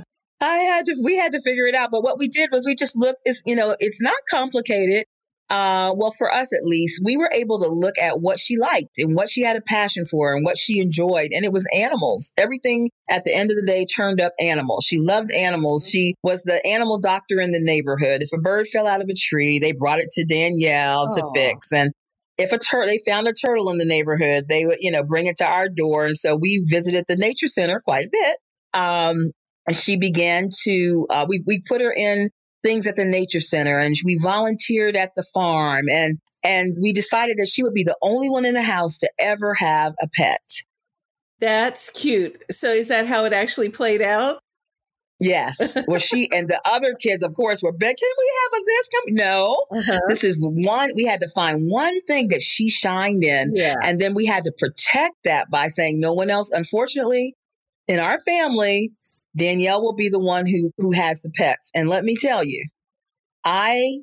I 0.42 0.58
had 0.58 0.86
to, 0.86 0.96
we 1.02 1.16
had 1.16 1.32
to 1.32 1.40
figure 1.40 1.66
it 1.66 1.74
out. 1.74 1.90
But 1.90 2.02
what 2.02 2.18
we 2.18 2.28
did 2.28 2.50
was 2.50 2.66
we 2.66 2.74
just 2.74 2.96
looked, 2.96 3.20
it's, 3.24 3.42
you 3.46 3.54
know, 3.54 3.76
it's 3.78 4.02
not 4.02 4.16
complicated. 4.28 5.04
Uh, 5.52 5.92
well, 5.94 6.12
for 6.16 6.32
us 6.32 6.54
at 6.54 6.64
least, 6.64 7.02
we 7.04 7.18
were 7.18 7.28
able 7.30 7.60
to 7.60 7.68
look 7.68 7.98
at 7.98 8.18
what 8.18 8.40
she 8.40 8.56
liked 8.56 8.96
and 8.96 9.14
what 9.14 9.28
she 9.28 9.42
had 9.42 9.54
a 9.54 9.60
passion 9.60 10.02
for 10.06 10.32
and 10.32 10.46
what 10.46 10.56
she 10.56 10.80
enjoyed. 10.80 11.28
And 11.30 11.44
it 11.44 11.52
was 11.52 11.68
animals. 11.76 12.32
Everything 12.38 12.88
at 13.10 13.24
the 13.24 13.36
end 13.36 13.50
of 13.50 13.56
the 13.58 13.66
day 13.66 13.84
turned 13.84 14.22
up 14.22 14.32
animals. 14.40 14.86
She 14.86 14.98
loved 14.98 15.30
animals. 15.30 15.86
She 15.86 16.14
was 16.22 16.42
the 16.42 16.66
animal 16.66 17.00
doctor 17.00 17.38
in 17.38 17.50
the 17.50 17.60
neighborhood. 17.60 18.22
If 18.22 18.32
a 18.32 18.40
bird 18.40 18.66
fell 18.66 18.86
out 18.86 19.02
of 19.02 19.10
a 19.10 19.14
tree, 19.14 19.58
they 19.58 19.72
brought 19.72 19.98
it 19.98 20.08
to 20.12 20.24
Danielle 20.24 21.10
to 21.10 21.30
fix. 21.34 21.70
And 21.70 21.92
if 22.38 22.52
a 22.52 22.58
turtle, 22.58 22.86
they 22.86 23.00
found 23.06 23.28
a 23.28 23.34
turtle 23.34 23.68
in 23.68 23.76
the 23.76 23.84
neighborhood, 23.84 24.46
they 24.48 24.64
would, 24.64 24.78
you 24.80 24.90
know, 24.90 25.04
bring 25.04 25.26
it 25.26 25.36
to 25.36 25.46
our 25.46 25.68
door. 25.68 26.06
And 26.06 26.16
so 26.16 26.34
we 26.34 26.64
visited 26.66 27.04
the 27.06 27.16
nature 27.16 27.48
center 27.48 27.82
quite 27.84 28.06
a 28.06 28.10
bit. 28.10 28.36
Um, 28.72 29.32
and 29.66 29.76
she 29.76 29.98
began 29.98 30.48
to, 30.64 31.06
uh, 31.10 31.26
we, 31.28 31.42
we 31.46 31.60
put 31.60 31.82
her 31.82 31.92
in 31.92 32.30
things 32.62 32.86
at 32.86 32.96
the 32.96 33.04
nature 33.04 33.40
center 33.40 33.78
and 33.78 33.94
we 34.04 34.18
volunteered 34.20 34.96
at 34.96 35.14
the 35.14 35.24
farm 35.34 35.86
and, 35.90 36.18
and 36.44 36.76
we 36.80 36.92
decided 36.92 37.38
that 37.38 37.48
she 37.48 37.62
would 37.62 37.74
be 37.74 37.84
the 37.84 37.96
only 38.02 38.30
one 38.30 38.44
in 38.44 38.54
the 38.54 38.62
house 38.62 38.98
to 38.98 39.10
ever 39.18 39.54
have 39.54 39.94
a 40.02 40.08
pet. 40.14 40.40
That's 41.40 41.90
cute. 41.90 42.42
So 42.50 42.72
is 42.72 42.88
that 42.88 43.06
how 43.06 43.24
it 43.24 43.32
actually 43.32 43.68
played 43.68 44.02
out? 44.02 44.38
Yes. 45.22 45.76
Well, 45.86 46.00
she 46.00 46.28
and 46.32 46.48
the 46.48 46.60
other 46.64 46.94
kids, 46.94 47.22
of 47.22 47.34
course, 47.34 47.62
were, 47.62 47.72
can 47.72 47.94
we 48.00 48.32
have 48.42 48.60
a 48.60 48.64
this? 48.64 48.88
Come? 48.88 49.14
No. 49.14 49.64
Uh-huh. 49.70 50.00
This 50.08 50.24
is 50.24 50.44
one, 50.44 50.90
we 50.96 51.04
had 51.04 51.20
to 51.20 51.28
find 51.30 51.68
one 51.68 52.00
thing 52.02 52.28
that 52.28 52.42
she 52.42 52.68
shined 52.68 53.22
in. 53.24 53.52
Yeah. 53.54 53.74
And 53.82 54.00
then 54.00 54.14
we 54.14 54.26
had 54.26 54.44
to 54.44 54.52
protect 54.56 55.16
that 55.24 55.50
by 55.50 55.68
saying 55.68 56.00
no 56.00 56.12
one 56.12 56.30
else. 56.30 56.50
Unfortunately, 56.50 57.34
in 57.88 57.98
our 57.98 58.20
family, 58.20 58.92
Danielle 59.36 59.82
will 59.82 59.94
be 59.94 60.08
the 60.08 60.20
one 60.20 60.46
who, 60.46 60.70
who 60.78 60.92
has 60.92 61.22
the 61.22 61.30
pets. 61.30 61.70
And 61.74 61.88
let 61.88 62.04
me 62.04 62.16
tell 62.16 62.44
you, 62.44 62.66
I 63.44 63.98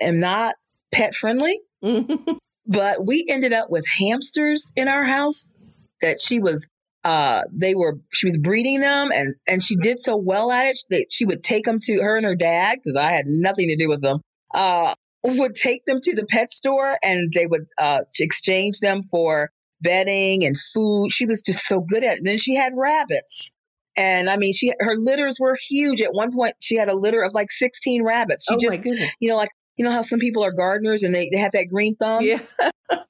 am 0.00 0.20
not 0.20 0.54
pet 0.92 1.14
friendly, 1.14 1.58
but 2.66 3.04
we 3.04 3.26
ended 3.28 3.52
up 3.52 3.70
with 3.70 3.86
hamsters 3.86 4.72
in 4.76 4.88
our 4.88 5.04
house 5.04 5.52
that 6.00 6.20
she 6.20 6.40
was 6.40 6.68
uh 7.02 7.42
they 7.50 7.74
were 7.74 7.98
she 8.12 8.26
was 8.26 8.36
breeding 8.36 8.78
them 8.78 9.10
and 9.10 9.34
and 9.48 9.62
she 9.62 9.74
did 9.76 9.98
so 9.98 10.18
well 10.18 10.50
at 10.52 10.66
it 10.66 10.78
that 10.90 11.06
she 11.10 11.24
would 11.24 11.42
take 11.42 11.64
them 11.64 11.78
to 11.80 11.98
her 12.02 12.18
and 12.18 12.26
her 12.26 12.34
dad 12.34 12.76
because 12.76 12.94
i 12.94 13.10
had 13.10 13.24
nothing 13.26 13.68
to 13.68 13.76
do 13.76 13.88
with 13.88 14.02
them 14.02 14.20
uh 14.52 14.92
would 15.24 15.54
take 15.54 15.82
them 15.86 15.98
to 16.02 16.14
the 16.14 16.26
pet 16.26 16.50
store 16.50 16.94
and 17.02 17.32
they 17.34 17.46
would 17.46 17.64
uh 17.78 18.00
exchange 18.18 18.80
them 18.80 19.02
for 19.10 19.50
bedding 19.80 20.44
and 20.44 20.56
food. 20.74 21.10
She 21.10 21.26
was 21.26 21.42
just 21.42 21.66
so 21.66 21.80
good 21.80 22.04
at 22.04 22.18
it. 22.18 22.24
Then 22.24 22.38
she 22.38 22.54
had 22.54 22.72
rabbits 22.76 23.50
and 23.96 24.30
I 24.30 24.36
mean, 24.36 24.52
she 24.52 24.72
her 24.78 24.96
litters 24.96 25.38
were 25.40 25.56
huge. 25.68 26.00
At 26.00 26.12
one 26.12 26.32
point, 26.32 26.54
she 26.60 26.76
had 26.76 26.88
a 26.88 26.94
litter 26.94 27.22
of 27.22 27.34
like 27.34 27.50
16 27.50 28.04
rabbits. 28.04 28.46
She 28.48 28.54
oh 28.54 28.58
just, 28.58 28.84
you 28.84 29.28
know, 29.28 29.36
like 29.36 29.50
you 29.76 29.84
know 29.84 29.92
how 29.92 30.02
some 30.02 30.20
people 30.20 30.44
are 30.44 30.52
gardeners 30.52 31.02
and 31.02 31.14
they, 31.14 31.30
they 31.32 31.38
have 31.38 31.52
that 31.52 31.66
green 31.70 31.96
thumb. 31.96 32.24
Yeah. 32.24 32.40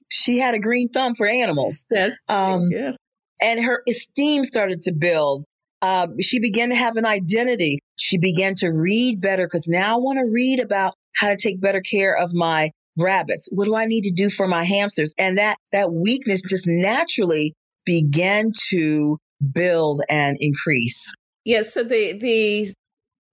she 0.08 0.38
had 0.38 0.54
a 0.54 0.58
green 0.58 0.88
thumb 0.88 1.14
for 1.14 1.26
animals. 1.26 1.86
That's 1.90 2.16
um, 2.28 2.70
good. 2.70 2.96
And 3.42 3.64
her 3.64 3.82
esteem 3.88 4.44
started 4.44 4.82
to 4.82 4.92
build. 4.92 5.44
Uh, 5.82 6.08
she 6.20 6.40
began 6.40 6.70
to 6.70 6.76
have 6.76 6.96
an 6.96 7.06
identity. 7.06 7.78
She 7.96 8.18
began 8.18 8.54
to 8.56 8.68
read 8.68 9.20
better 9.20 9.46
because 9.46 9.66
now 9.66 9.96
I 9.96 9.98
want 9.98 10.18
to 10.18 10.30
read 10.30 10.60
about 10.60 10.94
how 11.16 11.30
to 11.30 11.36
take 11.36 11.60
better 11.60 11.80
care 11.80 12.16
of 12.16 12.34
my 12.34 12.70
rabbits. 12.98 13.48
What 13.50 13.64
do 13.64 13.74
I 13.74 13.86
need 13.86 14.02
to 14.02 14.12
do 14.12 14.28
for 14.28 14.46
my 14.46 14.62
hamsters? 14.62 15.14
And 15.18 15.38
that 15.38 15.56
that 15.72 15.92
weakness 15.92 16.42
just 16.42 16.66
naturally 16.68 17.54
began 17.84 18.52
to 18.70 19.18
build 19.52 20.02
and 20.08 20.36
increase. 20.40 21.14
Yes. 21.44 21.74
So 21.74 21.82
the 21.82 22.12
the 22.12 22.72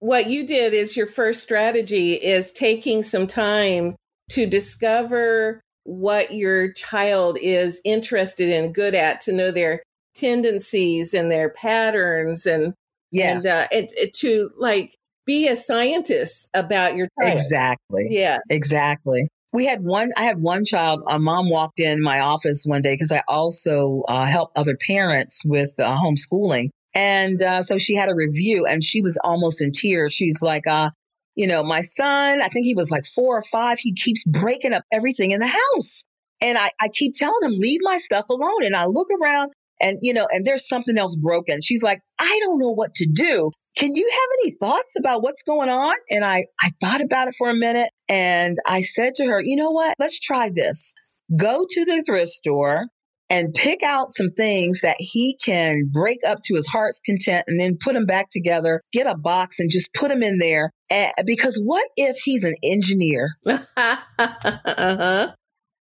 what 0.00 0.30
you 0.30 0.46
did 0.46 0.74
is 0.74 0.96
your 0.96 1.06
first 1.06 1.42
strategy 1.42 2.14
is 2.14 2.52
taking 2.52 3.02
some 3.02 3.26
time 3.26 3.96
to 4.30 4.46
discover 4.46 5.60
what 5.84 6.32
your 6.32 6.72
child 6.72 7.38
is 7.40 7.80
interested 7.84 8.48
in, 8.48 8.72
good 8.72 8.94
at, 8.94 9.20
to 9.22 9.32
know 9.32 9.50
their 9.50 9.82
tendencies 10.14 11.14
and 11.14 11.30
their 11.30 11.48
patterns, 11.48 12.46
and 12.46 12.74
yes, 13.10 13.44
and, 13.44 13.46
uh, 13.46 13.66
and, 13.72 13.88
and 14.00 14.12
to 14.14 14.50
like 14.58 14.94
be 15.26 15.48
a 15.48 15.56
scientist 15.56 16.48
about 16.54 16.96
your 16.96 17.08
child. 17.20 17.32
Exactly. 17.32 18.08
Yeah. 18.10 18.38
Exactly 18.48 19.28
we 19.52 19.66
had 19.66 19.82
one 19.82 20.12
i 20.16 20.24
had 20.24 20.38
one 20.38 20.64
child. 20.64 21.02
A 21.08 21.18
mom 21.18 21.48
walked 21.50 21.80
in 21.80 22.02
my 22.02 22.20
office 22.20 22.64
one 22.66 22.82
day 22.82 22.94
because 22.94 23.12
i 23.12 23.22
also 23.28 24.02
uh, 24.08 24.26
help 24.26 24.52
other 24.56 24.76
parents 24.76 25.42
with 25.44 25.72
uh, 25.78 25.96
homeschooling. 25.96 26.70
And 26.94 27.40
uh, 27.40 27.62
so 27.62 27.78
she 27.78 27.94
had 27.94 28.10
a 28.10 28.14
review 28.14 28.66
and 28.66 28.82
she 28.82 29.02
was 29.02 29.18
almost 29.22 29.62
in 29.62 29.70
tears. 29.72 30.12
She's 30.12 30.42
like 30.42 30.66
uh, 30.66 30.90
you 31.34 31.46
know 31.46 31.62
my 31.62 31.82
son 31.82 32.42
i 32.42 32.48
think 32.48 32.66
he 32.66 32.74
was 32.74 32.90
like 32.90 33.04
four 33.04 33.38
or 33.38 33.44
five 33.50 33.78
he 33.78 33.92
keeps 33.92 34.24
breaking 34.24 34.72
up 34.72 34.84
everything 34.92 35.30
in 35.30 35.40
the 35.40 35.46
house. 35.46 36.04
And 36.40 36.58
i, 36.58 36.70
I 36.80 36.88
keep 36.92 37.12
telling 37.14 37.42
him 37.42 37.52
leave 37.56 37.80
my 37.82 37.98
stuff 37.98 38.26
alone. 38.30 38.64
And 38.64 38.76
i 38.76 38.86
look 38.86 39.08
around 39.20 39.52
and 39.80 39.98
you 40.02 40.12
know 40.14 40.26
and 40.30 40.44
there's 40.44 40.68
something 40.68 40.98
else 40.98 41.16
broken. 41.16 41.60
She's 41.62 41.82
like 41.82 42.00
i 42.18 42.40
don't 42.42 42.58
know 42.58 42.74
what 42.74 42.94
to 42.94 43.06
do 43.06 43.50
can 43.78 43.94
you 43.94 44.10
have 44.12 44.38
any 44.42 44.50
thoughts 44.50 44.98
about 44.98 45.22
what's 45.22 45.44
going 45.44 45.68
on? 45.68 45.94
And 46.10 46.24
I, 46.24 46.46
I 46.60 46.70
thought 46.82 47.00
about 47.00 47.28
it 47.28 47.34
for 47.38 47.48
a 47.48 47.54
minute 47.54 47.90
and 48.08 48.56
I 48.66 48.82
said 48.82 49.14
to 49.14 49.26
her, 49.26 49.40
you 49.40 49.54
know 49.54 49.70
what? 49.70 49.94
Let's 50.00 50.18
try 50.18 50.50
this. 50.52 50.94
Go 51.34 51.64
to 51.68 51.84
the 51.84 52.02
thrift 52.04 52.30
store 52.30 52.86
and 53.30 53.54
pick 53.54 53.84
out 53.84 54.12
some 54.12 54.30
things 54.30 54.80
that 54.80 54.96
he 54.98 55.36
can 55.40 55.90
break 55.92 56.18
up 56.26 56.40
to 56.44 56.56
his 56.56 56.66
heart's 56.66 57.00
content 57.00 57.44
and 57.46 57.60
then 57.60 57.78
put 57.80 57.94
them 57.94 58.06
back 58.06 58.26
together, 58.30 58.82
get 58.92 59.06
a 59.06 59.16
box 59.16 59.60
and 59.60 59.70
just 59.70 59.94
put 59.94 60.08
them 60.08 60.24
in 60.24 60.38
there. 60.38 60.72
And, 60.90 61.12
because 61.24 61.60
what 61.62 61.86
if 61.96 62.16
he's 62.16 62.42
an 62.42 62.56
engineer? 62.64 63.36
uh-huh. 63.46 65.32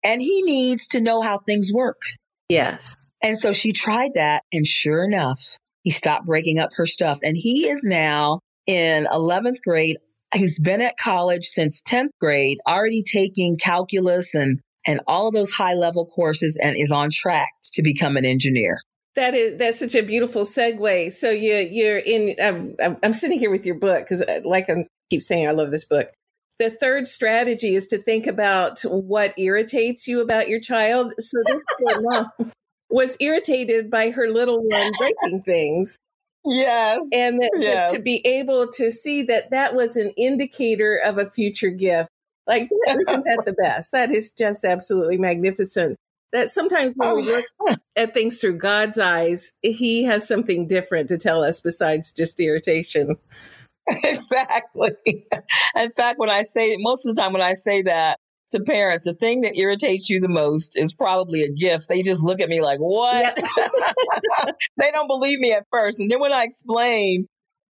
And 0.03 0.22
he 0.22 0.43
needs 0.43 0.88
to 0.88 1.01
know 1.01 1.22
how 1.22 1.39
things 1.39 1.72
work. 1.74 2.01
Yes. 2.50 2.96
And 3.24 3.38
so 3.38 3.51
she 3.51 3.72
tried 3.72 4.12
that. 4.13 4.43
And 4.53 4.67
sure 4.67 5.05
enough, 5.05 5.58
he 5.84 5.92
stopped 5.92 6.26
breaking 6.26 6.60
up 6.60 6.72
her 6.76 6.86
stuff. 6.86 7.20
And 7.24 7.38
he 7.38 7.68
is 7.68 7.84
now 7.84 8.40
in 8.68 9.06
11th 9.06 9.62
grade. 9.66 9.98
He's 10.34 10.60
been 10.60 10.82
at 10.82 10.98
college 10.98 11.46
since 11.46 11.82
10th 11.82 12.12
grade, 12.20 12.60
already 12.68 13.02
taking 13.02 13.58
calculus 13.58 14.36
and, 14.36 14.60
and 14.86 15.02
all 15.08 15.28
of 15.28 15.34
those 15.34 15.52
high 15.52 15.74
level 15.74 16.06
courses 16.06 16.58
and 16.62 16.76
is 16.78 16.92
on 16.92 17.10
track 17.12 17.50
to 17.74 17.82
become 17.82 18.18
an 18.18 18.26
engineer. 18.26 18.80
That 19.16 19.34
is 19.34 19.58
that's 19.58 19.80
such 19.80 19.96
a 19.96 20.04
beautiful 20.04 20.44
segue. 20.44 21.12
So 21.12 21.32
you 21.32 21.56
you're 21.56 21.98
in. 21.98 22.36
I'm, 22.80 22.98
I'm 23.04 23.14
sitting 23.14 23.40
here 23.40 23.50
with 23.50 23.66
your 23.66 23.76
book 23.76 24.06
because, 24.06 24.22
uh, 24.22 24.42
like 24.46 24.70
I 24.70 24.86
keep 25.10 25.24
saying, 25.24 25.48
I 25.48 25.52
love 25.52 25.72
this 25.72 25.84
book. 25.84 26.12
The 26.60 26.70
third 26.70 27.08
strategy 27.08 27.76
is 27.76 27.88
to 27.88 27.98
think 27.98 28.28
about 28.28 28.82
what 28.82 29.34
irritates 29.38 30.08
you 30.08 30.22
about 30.22 30.48
your 30.48 30.60
child. 30.60 31.14
So 31.18 31.38
this 31.46 31.64
mom 32.02 32.28
was 32.89 33.17
irritated 33.19 33.89
by 33.89 34.12
her 34.12 34.29
little 34.29 34.62
one 34.63 34.91
breaking 34.98 35.43
things. 35.43 35.98
Yes. 36.46 37.08
And 37.13 37.39
that, 37.39 37.51
yes. 37.58 37.91
to 37.91 38.00
be 38.00 38.25
able 38.25 38.67
to 38.74 38.91
see 38.91 39.24
that 39.24 39.51
that 39.51 39.75
was 39.75 39.96
an 39.96 40.12
indicator 40.17 40.96
of 41.05 41.17
a 41.17 41.29
future 41.29 41.69
gift. 41.69 42.10
Like, 42.48 42.69
isn't 42.88 43.05
that 43.05 43.43
the 43.46 43.53
best? 43.53 43.91
That 43.91 44.12
is 44.12 44.31
just 44.31 44.63
absolutely 44.65 45.17
magnificent. 45.17 45.98
That 46.31 46.51
sometimes 46.51 46.93
when 46.96 47.15
we 47.15 47.22
oh, 47.24 47.25
look 47.25 47.46
Oh. 47.62 47.75
at 47.96 48.13
things 48.13 48.39
through 48.39 48.58
God's 48.58 48.98
eyes, 49.00 49.51
He 49.62 50.03
has 50.05 50.27
something 50.27 50.67
different 50.67 51.10
to 51.10 51.17
tell 51.17 51.43
us 51.43 51.60
besides 51.60 52.13
just 52.13 52.39
irritation. 52.39 53.17
exactly. 54.03 55.25
In 55.75 55.89
fact, 55.91 56.19
when 56.19 56.29
I 56.29 56.43
say 56.43 56.75
most 56.79 57.05
of 57.05 57.15
the 57.15 57.22
time 57.22 57.34
when 57.34 57.41
I 57.41 57.53
say 57.55 57.81
that 57.84 58.19
to 58.51 58.62
parents, 58.62 59.06
the 59.06 59.13
thing 59.13 59.41
that 59.41 59.58
irritates 59.58 60.10
you 60.10 60.20
the 60.20 60.29
most 60.29 60.77
is 60.77 60.94
probably 60.94 61.44
a 61.44 61.51
gift. 61.51 61.88
They 61.88 62.01
just 62.01 62.24
look 62.24 62.41
at 62.41 62.50
me 62.50 62.62
like, 62.62 62.79
"What?" 62.79 63.36
they 64.77 64.91
don't 64.91 65.08
believe 65.08 65.39
me 65.39 65.53
at 65.53 65.65
first, 65.72 66.00
and 66.00 66.10
then 66.10 66.20
when 66.20 66.34
I 66.34 66.44
explain, 66.44 67.27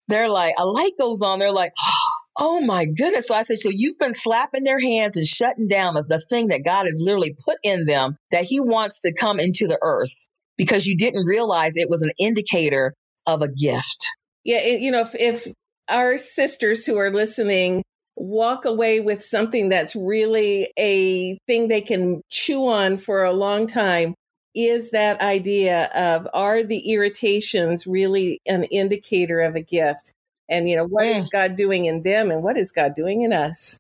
they're 0.08 0.28
like, 0.28 0.54
a 0.58 0.66
light 0.66 0.92
goes 0.98 1.22
on. 1.22 1.38
They're 1.38 1.52
like, 1.52 1.72
"Oh 2.38 2.60
my 2.60 2.84
goodness!" 2.84 3.28
So 3.28 3.34
I 3.34 3.42
say, 3.42 3.56
"So 3.56 3.70
you've 3.72 3.98
been 3.98 4.14
slapping 4.14 4.64
their 4.64 4.80
hands 4.80 5.16
and 5.16 5.26
shutting 5.26 5.68
down 5.68 5.94
the, 5.94 6.02
the 6.02 6.20
thing 6.20 6.48
that 6.48 6.64
God 6.64 6.86
has 6.86 6.98
literally 7.00 7.36
put 7.44 7.58
in 7.62 7.86
them 7.86 8.16
that 8.30 8.44
He 8.44 8.60
wants 8.60 9.00
to 9.00 9.14
come 9.14 9.38
into 9.40 9.66
the 9.66 9.78
earth 9.82 10.14
because 10.56 10.86
you 10.86 10.96
didn't 10.96 11.24
realize 11.26 11.76
it 11.76 11.90
was 11.90 12.02
an 12.02 12.12
indicator 12.18 12.94
of 13.26 13.42
a 13.42 13.48
gift." 13.48 14.06
Yeah, 14.44 14.58
it- 14.58 14.80
you 14.80 14.90
know, 14.90 15.00
if, 15.00 15.14
if 15.14 15.52
our 15.88 16.18
sisters 16.18 16.84
who 16.86 16.96
are 16.96 17.10
listening 17.10 17.82
walk 18.24 18.64
away 18.64 19.00
with 19.00 19.24
something 19.24 19.68
that's 19.68 19.94
really 19.94 20.72
a 20.78 21.38
thing 21.46 21.68
they 21.68 21.80
can 21.80 22.22
chew 22.30 22.66
on 22.66 22.96
for 22.96 23.24
a 23.24 23.32
long 23.32 23.66
time, 23.66 24.14
is 24.54 24.92
that 24.92 25.20
idea 25.20 25.90
of 25.94 26.26
are 26.32 26.62
the 26.62 26.92
irritations 26.92 27.86
really 27.86 28.40
an 28.46 28.64
indicator 28.64 29.40
of 29.40 29.56
a 29.56 29.60
gift? 29.60 30.14
And, 30.48 30.68
you 30.68 30.76
know, 30.76 30.86
what 30.86 31.06
is 31.06 31.28
God 31.28 31.56
doing 31.56 31.86
in 31.86 32.02
them 32.02 32.30
and 32.30 32.42
what 32.42 32.56
is 32.56 32.70
God 32.70 32.94
doing 32.94 33.22
in 33.22 33.32
us? 33.32 33.78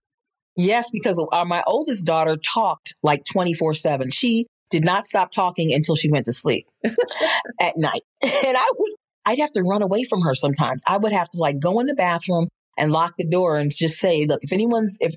Yes, 0.56 0.90
because 0.90 1.24
uh, 1.32 1.44
my 1.44 1.62
oldest 1.66 2.06
daughter 2.06 2.36
talked 2.36 2.94
like 3.02 3.24
24 3.24 3.74
7. 3.74 4.10
She 4.10 4.46
did 4.70 4.84
not 4.84 5.04
stop 5.04 5.32
talking 5.32 5.72
until 5.74 5.94
she 5.94 6.10
went 6.10 6.26
to 6.26 6.32
sleep 6.32 6.66
at 7.60 7.76
night. 7.76 8.02
And 8.22 8.56
I 8.56 8.70
would, 8.78 8.92
I'd 9.26 9.38
have 9.40 9.52
to 9.52 9.62
run 9.62 9.82
away 9.82 10.04
from 10.04 10.22
her 10.22 10.34
sometimes. 10.34 10.82
I 10.86 10.96
would 10.96 11.12
have 11.12 11.28
to 11.30 11.38
like 11.38 11.58
go 11.58 11.80
in 11.80 11.86
the 11.86 11.94
bathroom 11.94 12.48
and 12.76 12.92
lock 12.92 13.14
the 13.16 13.26
door 13.26 13.56
and 13.56 13.70
just 13.70 13.98
say, 13.98 14.26
look, 14.26 14.40
if 14.42 14.52
anyone's, 14.52 14.98
if, 15.00 15.14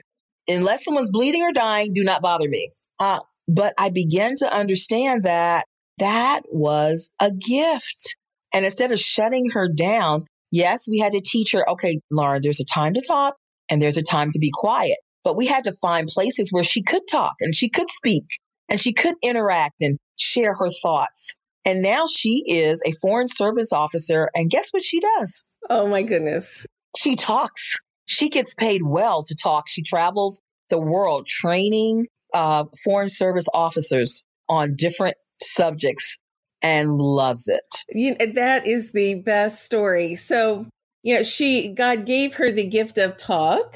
unless 0.47 0.83
someone's 0.83 1.11
bleeding 1.11 1.43
or 1.43 1.53
dying, 1.53 1.93
do 1.93 2.03
not 2.03 2.21
bother 2.21 2.47
me. 2.47 2.71
Uh, 2.99 3.19
but 3.47 3.73
I 3.77 3.89
began 3.89 4.35
to 4.37 4.53
understand 4.53 5.23
that 5.23 5.65
that 5.99 6.41
was 6.51 7.11
a 7.19 7.31
gift. 7.31 8.17
And 8.53 8.65
instead 8.65 8.91
of 8.91 8.99
shutting 8.99 9.49
her 9.53 9.67
down, 9.67 10.25
yes, 10.51 10.87
we 10.89 10.99
had 10.99 11.13
to 11.13 11.21
teach 11.21 11.53
her, 11.53 11.69
okay, 11.71 11.99
Lauren, 12.11 12.41
there's 12.41 12.59
a 12.59 12.65
time 12.65 12.93
to 12.93 13.01
talk 13.01 13.35
and 13.69 13.81
there's 13.81 13.97
a 13.97 14.03
time 14.03 14.31
to 14.31 14.39
be 14.39 14.51
quiet. 14.53 14.97
But 15.23 15.35
we 15.35 15.45
had 15.45 15.65
to 15.65 15.73
find 15.73 16.07
places 16.07 16.49
where 16.51 16.63
she 16.63 16.83
could 16.83 17.03
talk 17.09 17.35
and 17.41 17.53
she 17.53 17.69
could 17.69 17.89
speak 17.89 18.25
and 18.69 18.79
she 18.79 18.93
could 18.93 19.15
interact 19.21 19.81
and 19.81 19.97
share 20.17 20.53
her 20.53 20.69
thoughts. 20.81 21.35
And 21.65 21.81
now 21.81 22.05
she 22.07 22.43
is 22.47 22.81
a 22.85 22.93
foreign 23.01 23.27
service 23.27 23.73
officer. 23.73 24.29
And 24.33 24.49
guess 24.49 24.69
what 24.71 24.83
she 24.83 25.01
does? 25.01 25.43
Oh 25.69 25.87
my 25.87 26.03
goodness. 26.03 26.65
She 26.97 27.15
talks. 27.15 27.77
She 28.05 28.29
gets 28.29 28.53
paid 28.55 28.81
well 28.83 29.23
to 29.23 29.35
talk. 29.35 29.69
She 29.69 29.83
travels 29.83 30.41
the 30.69 30.79
world 30.79 31.27
training 31.27 32.07
uh, 32.33 32.65
foreign 32.83 33.09
service 33.09 33.45
officers 33.53 34.23
on 34.49 34.75
different 34.75 35.15
subjects 35.37 36.19
and 36.61 36.97
loves 36.97 37.47
it. 37.47 37.83
You 37.89 38.15
know, 38.17 38.25
that 38.33 38.65
is 38.65 38.91
the 38.91 39.15
best 39.15 39.63
story. 39.63 40.15
So, 40.15 40.65
you 41.03 41.15
know, 41.15 41.23
she, 41.23 41.69
God 41.69 42.05
gave 42.05 42.33
her 42.35 42.51
the 42.51 42.65
gift 42.65 42.97
of 42.97 43.17
talk 43.17 43.75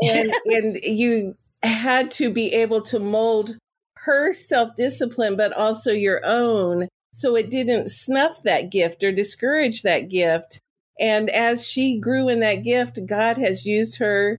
and, 0.00 0.32
Yes. 0.44 0.76
and 0.76 0.98
you 0.98 1.36
had 1.62 2.10
to 2.12 2.30
be 2.32 2.52
able 2.52 2.82
to 2.82 2.98
mold 2.98 3.56
her 3.96 4.32
self 4.32 4.76
discipline, 4.76 5.36
but 5.36 5.52
also 5.52 5.90
your 5.90 6.20
own. 6.24 6.88
So 7.12 7.34
it 7.34 7.50
didn't 7.50 7.88
snuff 7.88 8.42
that 8.42 8.70
gift 8.70 9.02
or 9.02 9.10
discourage 9.10 9.82
that 9.82 10.08
gift. 10.10 10.60
And 10.98 11.28
as 11.30 11.66
she 11.66 11.98
grew 11.98 12.28
in 12.28 12.40
that 12.40 12.64
gift, 12.64 12.98
God 13.06 13.36
has 13.38 13.66
used 13.66 13.98
her 13.98 14.38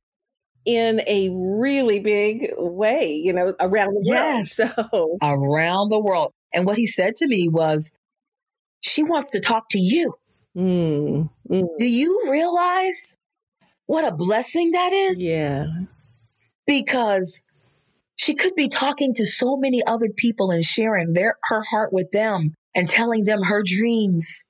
in 0.66 1.02
a 1.08 1.30
really 1.30 2.00
big 2.00 2.50
way, 2.58 3.14
you 3.14 3.32
know, 3.34 3.56
around 3.60 3.94
the 3.94 4.02
Yes. 4.04 4.60
world. 4.60 4.78
So, 4.92 5.18
around 5.22 5.90
the 5.90 6.00
world. 6.00 6.32
And 6.54 6.66
what 6.66 6.78
he 6.78 6.88
said 6.88 7.16
to 7.18 7.28
me 7.28 7.48
was, 7.50 7.92
she 8.80 9.04
wants 9.04 9.32
to 9.32 9.40
talk 9.40 9.70
to 9.70 9.80
you. 9.80 10.14
mm, 10.56 11.30
mm, 11.50 11.68
Do 11.78 11.86
you 11.86 12.24
realize 12.30 13.16
what 13.86 14.12
a 14.12 14.16
blessing 14.16 14.72
that 14.72 14.94
is? 14.94 15.22
yeah. 15.22 15.66
Because 16.66 17.42
she 18.18 18.36
could 18.36 18.56
be 18.56 18.68
talking 18.68 19.14
to 19.16 19.26
so 19.26 19.58
many 19.58 19.86
other 19.86 20.10
people 20.16 20.52
and 20.52 20.64
sharing 20.64 21.14
their 21.14 21.36
her 21.44 21.62
heart 21.62 21.94
with 21.94 22.12
them 22.12 22.54
and 22.76 22.88
telling 22.88 23.24
them 23.24 23.42
her 23.44 23.64
dreams. 23.64 24.44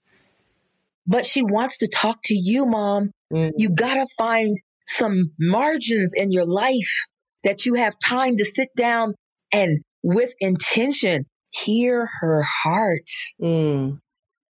But 1.07 1.25
she 1.25 1.41
wants 1.41 1.79
to 1.79 1.87
talk 1.87 2.19
to 2.25 2.35
you, 2.35 2.65
mom. 2.65 3.11
Mm. 3.33 3.51
You 3.55 3.69
got 3.69 3.93
to 3.95 4.07
find 4.17 4.55
some 4.85 5.31
margins 5.39 6.13
in 6.15 6.31
your 6.31 6.45
life 6.45 7.05
that 7.43 7.65
you 7.65 7.75
have 7.75 7.97
time 7.99 8.35
to 8.37 8.45
sit 8.45 8.69
down 8.75 9.13
and 9.53 9.79
with 10.03 10.33
intention 10.39 11.25
hear 11.51 12.07
her 12.19 12.43
heart. 12.43 13.09
Mm, 13.41 13.99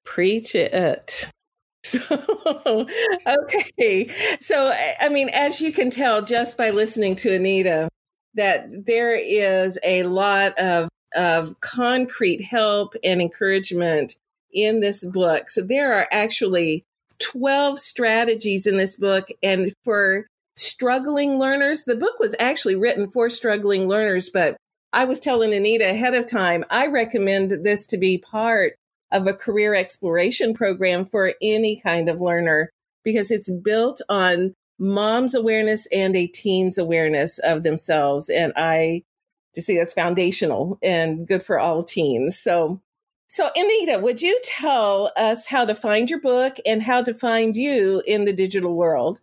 preach 0.04 0.54
it. 0.54 1.30
So, 1.84 2.88
okay. 3.28 4.10
So, 4.40 4.72
I- 4.74 4.96
I 5.02 5.08
mean, 5.08 5.28
as 5.28 5.60
you 5.60 5.70
can 5.70 5.88
tell 5.88 6.20
just 6.20 6.58
by 6.58 6.70
listening 6.70 7.14
to 7.16 7.32
Anita, 7.32 7.88
that 8.34 8.86
there 8.86 9.16
is 9.16 9.78
a 9.84 10.02
lot 10.02 10.58
of, 10.58 10.88
of 11.14 11.60
concrete 11.60 12.42
help 12.42 12.94
and 13.04 13.22
encouragement 13.22 14.16
in 14.56 14.80
this 14.80 15.04
book. 15.04 15.50
So, 15.50 15.62
there 15.62 15.92
are 15.92 16.08
actually 16.10 16.84
12 17.18 17.78
strategies 17.78 18.66
in 18.66 18.76
this 18.76 18.96
book. 18.96 19.28
And 19.42 19.72
for 19.84 20.26
struggling 20.56 21.38
learners, 21.38 21.84
the 21.84 21.96
book 21.96 22.18
was 22.18 22.34
actually 22.38 22.76
written 22.76 23.10
for 23.10 23.30
struggling 23.30 23.88
learners, 23.88 24.30
but 24.30 24.56
I 24.92 25.04
was 25.04 25.20
telling 25.20 25.52
Anita 25.52 25.88
ahead 25.88 26.14
of 26.14 26.26
time, 26.26 26.64
I 26.70 26.86
recommend 26.86 27.64
this 27.64 27.86
to 27.86 27.98
be 27.98 28.18
part 28.18 28.74
of 29.12 29.26
a 29.26 29.34
career 29.34 29.74
exploration 29.74 30.54
program 30.54 31.04
for 31.04 31.34
any 31.42 31.80
kind 31.80 32.08
of 32.08 32.20
learner 32.20 32.70
because 33.04 33.30
it's 33.30 33.52
built 33.52 34.00
on 34.08 34.54
mom's 34.78 35.34
awareness 35.34 35.86
and 35.92 36.16
a 36.16 36.26
teen's 36.26 36.78
awareness 36.78 37.38
of 37.38 37.62
themselves. 37.62 38.28
And 38.28 38.52
I 38.56 39.02
just 39.54 39.66
see 39.66 39.76
that's 39.76 39.92
foundational 39.92 40.78
and 40.82 41.26
good 41.26 41.42
for 41.42 41.58
all 41.58 41.82
teens. 41.82 42.38
So, 42.38 42.80
so 43.28 43.48
Anita, 43.54 43.98
would 43.98 44.22
you 44.22 44.38
tell 44.44 45.12
us 45.16 45.46
how 45.46 45.64
to 45.64 45.74
find 45.74 46.08
your 46.08 46.20
book 46.20 46.56
and 46.64 46.82
how 46.82 47.02
to 47.02 47.14
find 47.14 47.56
you 47.56 48.02
in 48.06 48.24
the 48.24 48.32
digital 48.32 48.74
world? 48.74 49.20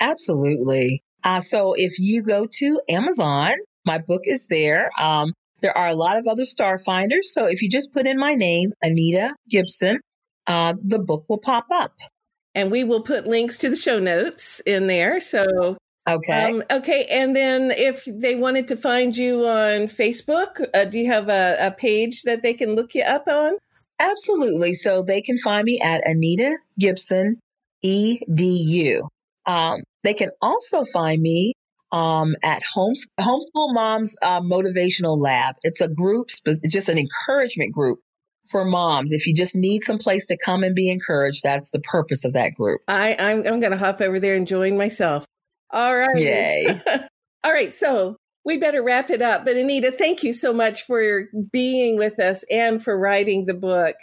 Absolutely. 0.00 1.02
Uh, 1.22 1.40
so 1.40 1.74
if 1.76 1.98
you 1.98 2.22
go 2.22 2.46
to 2.46 2.80
Amazon, 2.88 3.52
my 3.84 3.98
book 3.98 4.22
is 4.24 4.48
there. 4.48 4.90
Um, 4.98 5.32
there 5.60 5.76
are 5.76 5.88
a 5.88 5.94
lot 5.94 6.18
of 6.18 6.26
other 6.26 6.44
star 6.44 6.78
finders. 6.78 7.32
So 7.32 7.46
if 7.46 7.62
you 7.62 7.70
just 7.70 7.92
put 7.92 8.06
in 8.06 8.18
my 8.18 8.34
name, 8.34 8.72
Anita 8.82 9.34
Gibson, 9.48 10.00
uh, 10.46 10.74
the 10.78 10.98
book 10.98 11.24
will 11.28 11.38
pop 11.38 11.66
up. 11.72 11.92
And 12.54 12.70
we 12.70 12.84
will 12.84 13.02
put 13.02 13.26
links 13.26 13.58
to 13.58 13.70
the 13.70 13.76
show 13.76 13.98
notes 13.98 14.60
in 14.60 14.86
there. 14.86 15.20
So 15.20 15.76
Okay. 16.08 16.52
Um, 16.52 16.62
okay, 16.70 17.06
and 17.10 17.34
then 17.34 17.72
if 17.72 18.04
they 18.04 18.36
wanted 18.36 18.68
to 18.68 18.76
find 18.76 19.16
you 19.16 19.46
on 19.46 19.88
Facebook, 19.88 20.64
uh, 20.72 20.84
do 20.84 20.98
you 20.98 21.06
have 21.06 21.28
a, 21.28 21.56
a 21.60 21.70
page 21.72 22.22
that 22.22 22.42
they 22.42 22.54
can 22.54 22.76
look 22.76 22.94
you 22.94 23.02
up 23.02 23.26
on? 23.26 23.58
Absolutely. 23.98 24.74
So 24.74 25.02
they 25.02 25.20
can 25.20 25.38
find 25.38 25.64
me 25.64 25.80
at 25.82 26.06
Anita 26.06 26.58
Gibson 26.78 27.40
EDU. 27.84 29.08
Um, 29.46 29.80
they 30.04 30.14
can 30.14 30.30
also 30.40 30.84
find 30.84 31.20
me 31.20 31.54
um, 31.92 32.36
at 32.42 32.62
Homes- 32.62 33.08
Homeschool 33.18 33.74
Moms 33.74 34.16
uh, 34.22 34.40
Motivational 34.40 35.20
Lab. 35.20 35.56
It's 35.62 35.80
a 35.80 35.88
group, 35.88 36.28
just 36.68 36.88
an 36.88 36.98
encouragement 36.98 37.72
group 37.72 38.00
for 38.50 38.64
moms. 38.64 39.12
If 39.12 39.26
you 39.26 39.34
just 39.34 39.56
need 39.56 39.80
some 39.80 39.98
place 39.98 40.26
to 40.26 40.36
come 40.36 40.62
and 40.62 40.74
be 40.74 40.90
encouraged, 40.90 41.42
that's 41.42 41.70
the 41.70 41.80
purpose 41.80 42.24
of 42.24 42.34
that 42.34 42.54
group. 42.54 42.80
I, 42.86 43.16
I'm, 43.18 43.38
I'm 43.38 43.60
going 43.60 43.72
to 43.72 43.76
hop 43.76 44.00
over 44.00 44.20
there 44.20 44.34
and 44.34 44.46
join 44.46 44.76
myself. 44.76 45.26
All 45.70 45.96
right. 45.96 46.16
Yay. 46.16 46.80
All 47.44 47.52
right. 47.52 47.72
So 47.72 48.16
we 48.44 48.58
better 48.58 48.82
wrap 48.82 49.10
it 49.10 49.22
up. 49.22 49.44
But 49.44 49.56
Anita, 49.56 49.90
thank 49.90 50.22
you 50.22 50.32
so 50.32 50.52
much 50.52 50.84
for 50.84 51.28
being 51.52 51.98
with 51.98 52.20
us 52.20 52.44
and 52.50 52.82
for 52.82 52.98
writing 52.98 53.46
the 53.46 53.54
book. 53.54 53.96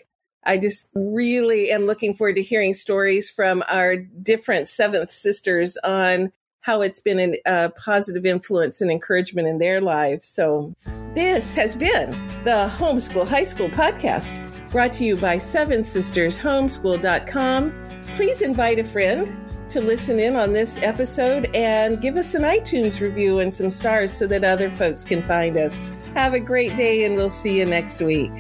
I 0.46 0.58
just 0.58 0.90
really 0.94 1.72
am 1.72 1.86
looking 1.86 2.14
forward 2.14 2.36
to 2.36 2.44
hearing 2.44 2.74
stories 2.74 3.30
from 3.30 3.64
our 3.70 3.96
different 3.96 4.68
seventh 4.68 5.12
sisters 5.12 5.78
on 5.86 6.34
how 6.60 6.82
it's 6.82 7.00
been 7.00 7.38
a 7.46 7.70
positive 7.70 8.26
influence 8.26 8.82
and 8.82 8.92
encouragement 8.92 9.48
in 9.48 9.58
their 9.58 9.80
lives. 9.82 10.28
So, 10.28 10.74
this 11.14 11.54
has 11.56 11.76
been 11.76 12.12
the 12.44 12.72
Homeschool 12.78 13.28
High 13.28 13.44
School 13.44 13.70
Podcast, 13.70 14.42
brought 14.72 14.94
to 14.94 15.06
you 15.06 15.18
by 15.18 15.38
Seven 15.38 15.84
Sisters 15.84 16.38
Homeschool.com 16.40 17.74
please 18.16 18.44
invite 18.44 18.78
a 18.78 18.84
friend 18.84 19.28
to 19.70 19.82
listen 19.82 20.20
in 20.20 20.36
on 20.36 20.54
this 20.54 20.82
episode 20.82 21.50
and 21.56 22.02
give 22.02 22.18
us 22.18 22.36
an 22.36 22.44
iTunes 22.44 23.00
review 23.00 23.40
and 23.40 23.54
some 23.54 23.70
stars 23.70 24.14
so 24.14 24.28
that 24.28 24.44
other 24.44 24.70
folks 24.70 25.04
can 25.04 25.22
find 25.22 25.58
us. 25.58 25.82
Have 26.14 26.34
a 26.34 26.40
great 26.40 26.76
day, 26.78 27.06
and 27.06 27.16
we'll 27.16 27.30
see 27.30 27.60
you 27.60 27.66
next 27.66 28.02
week. 28.02 28.32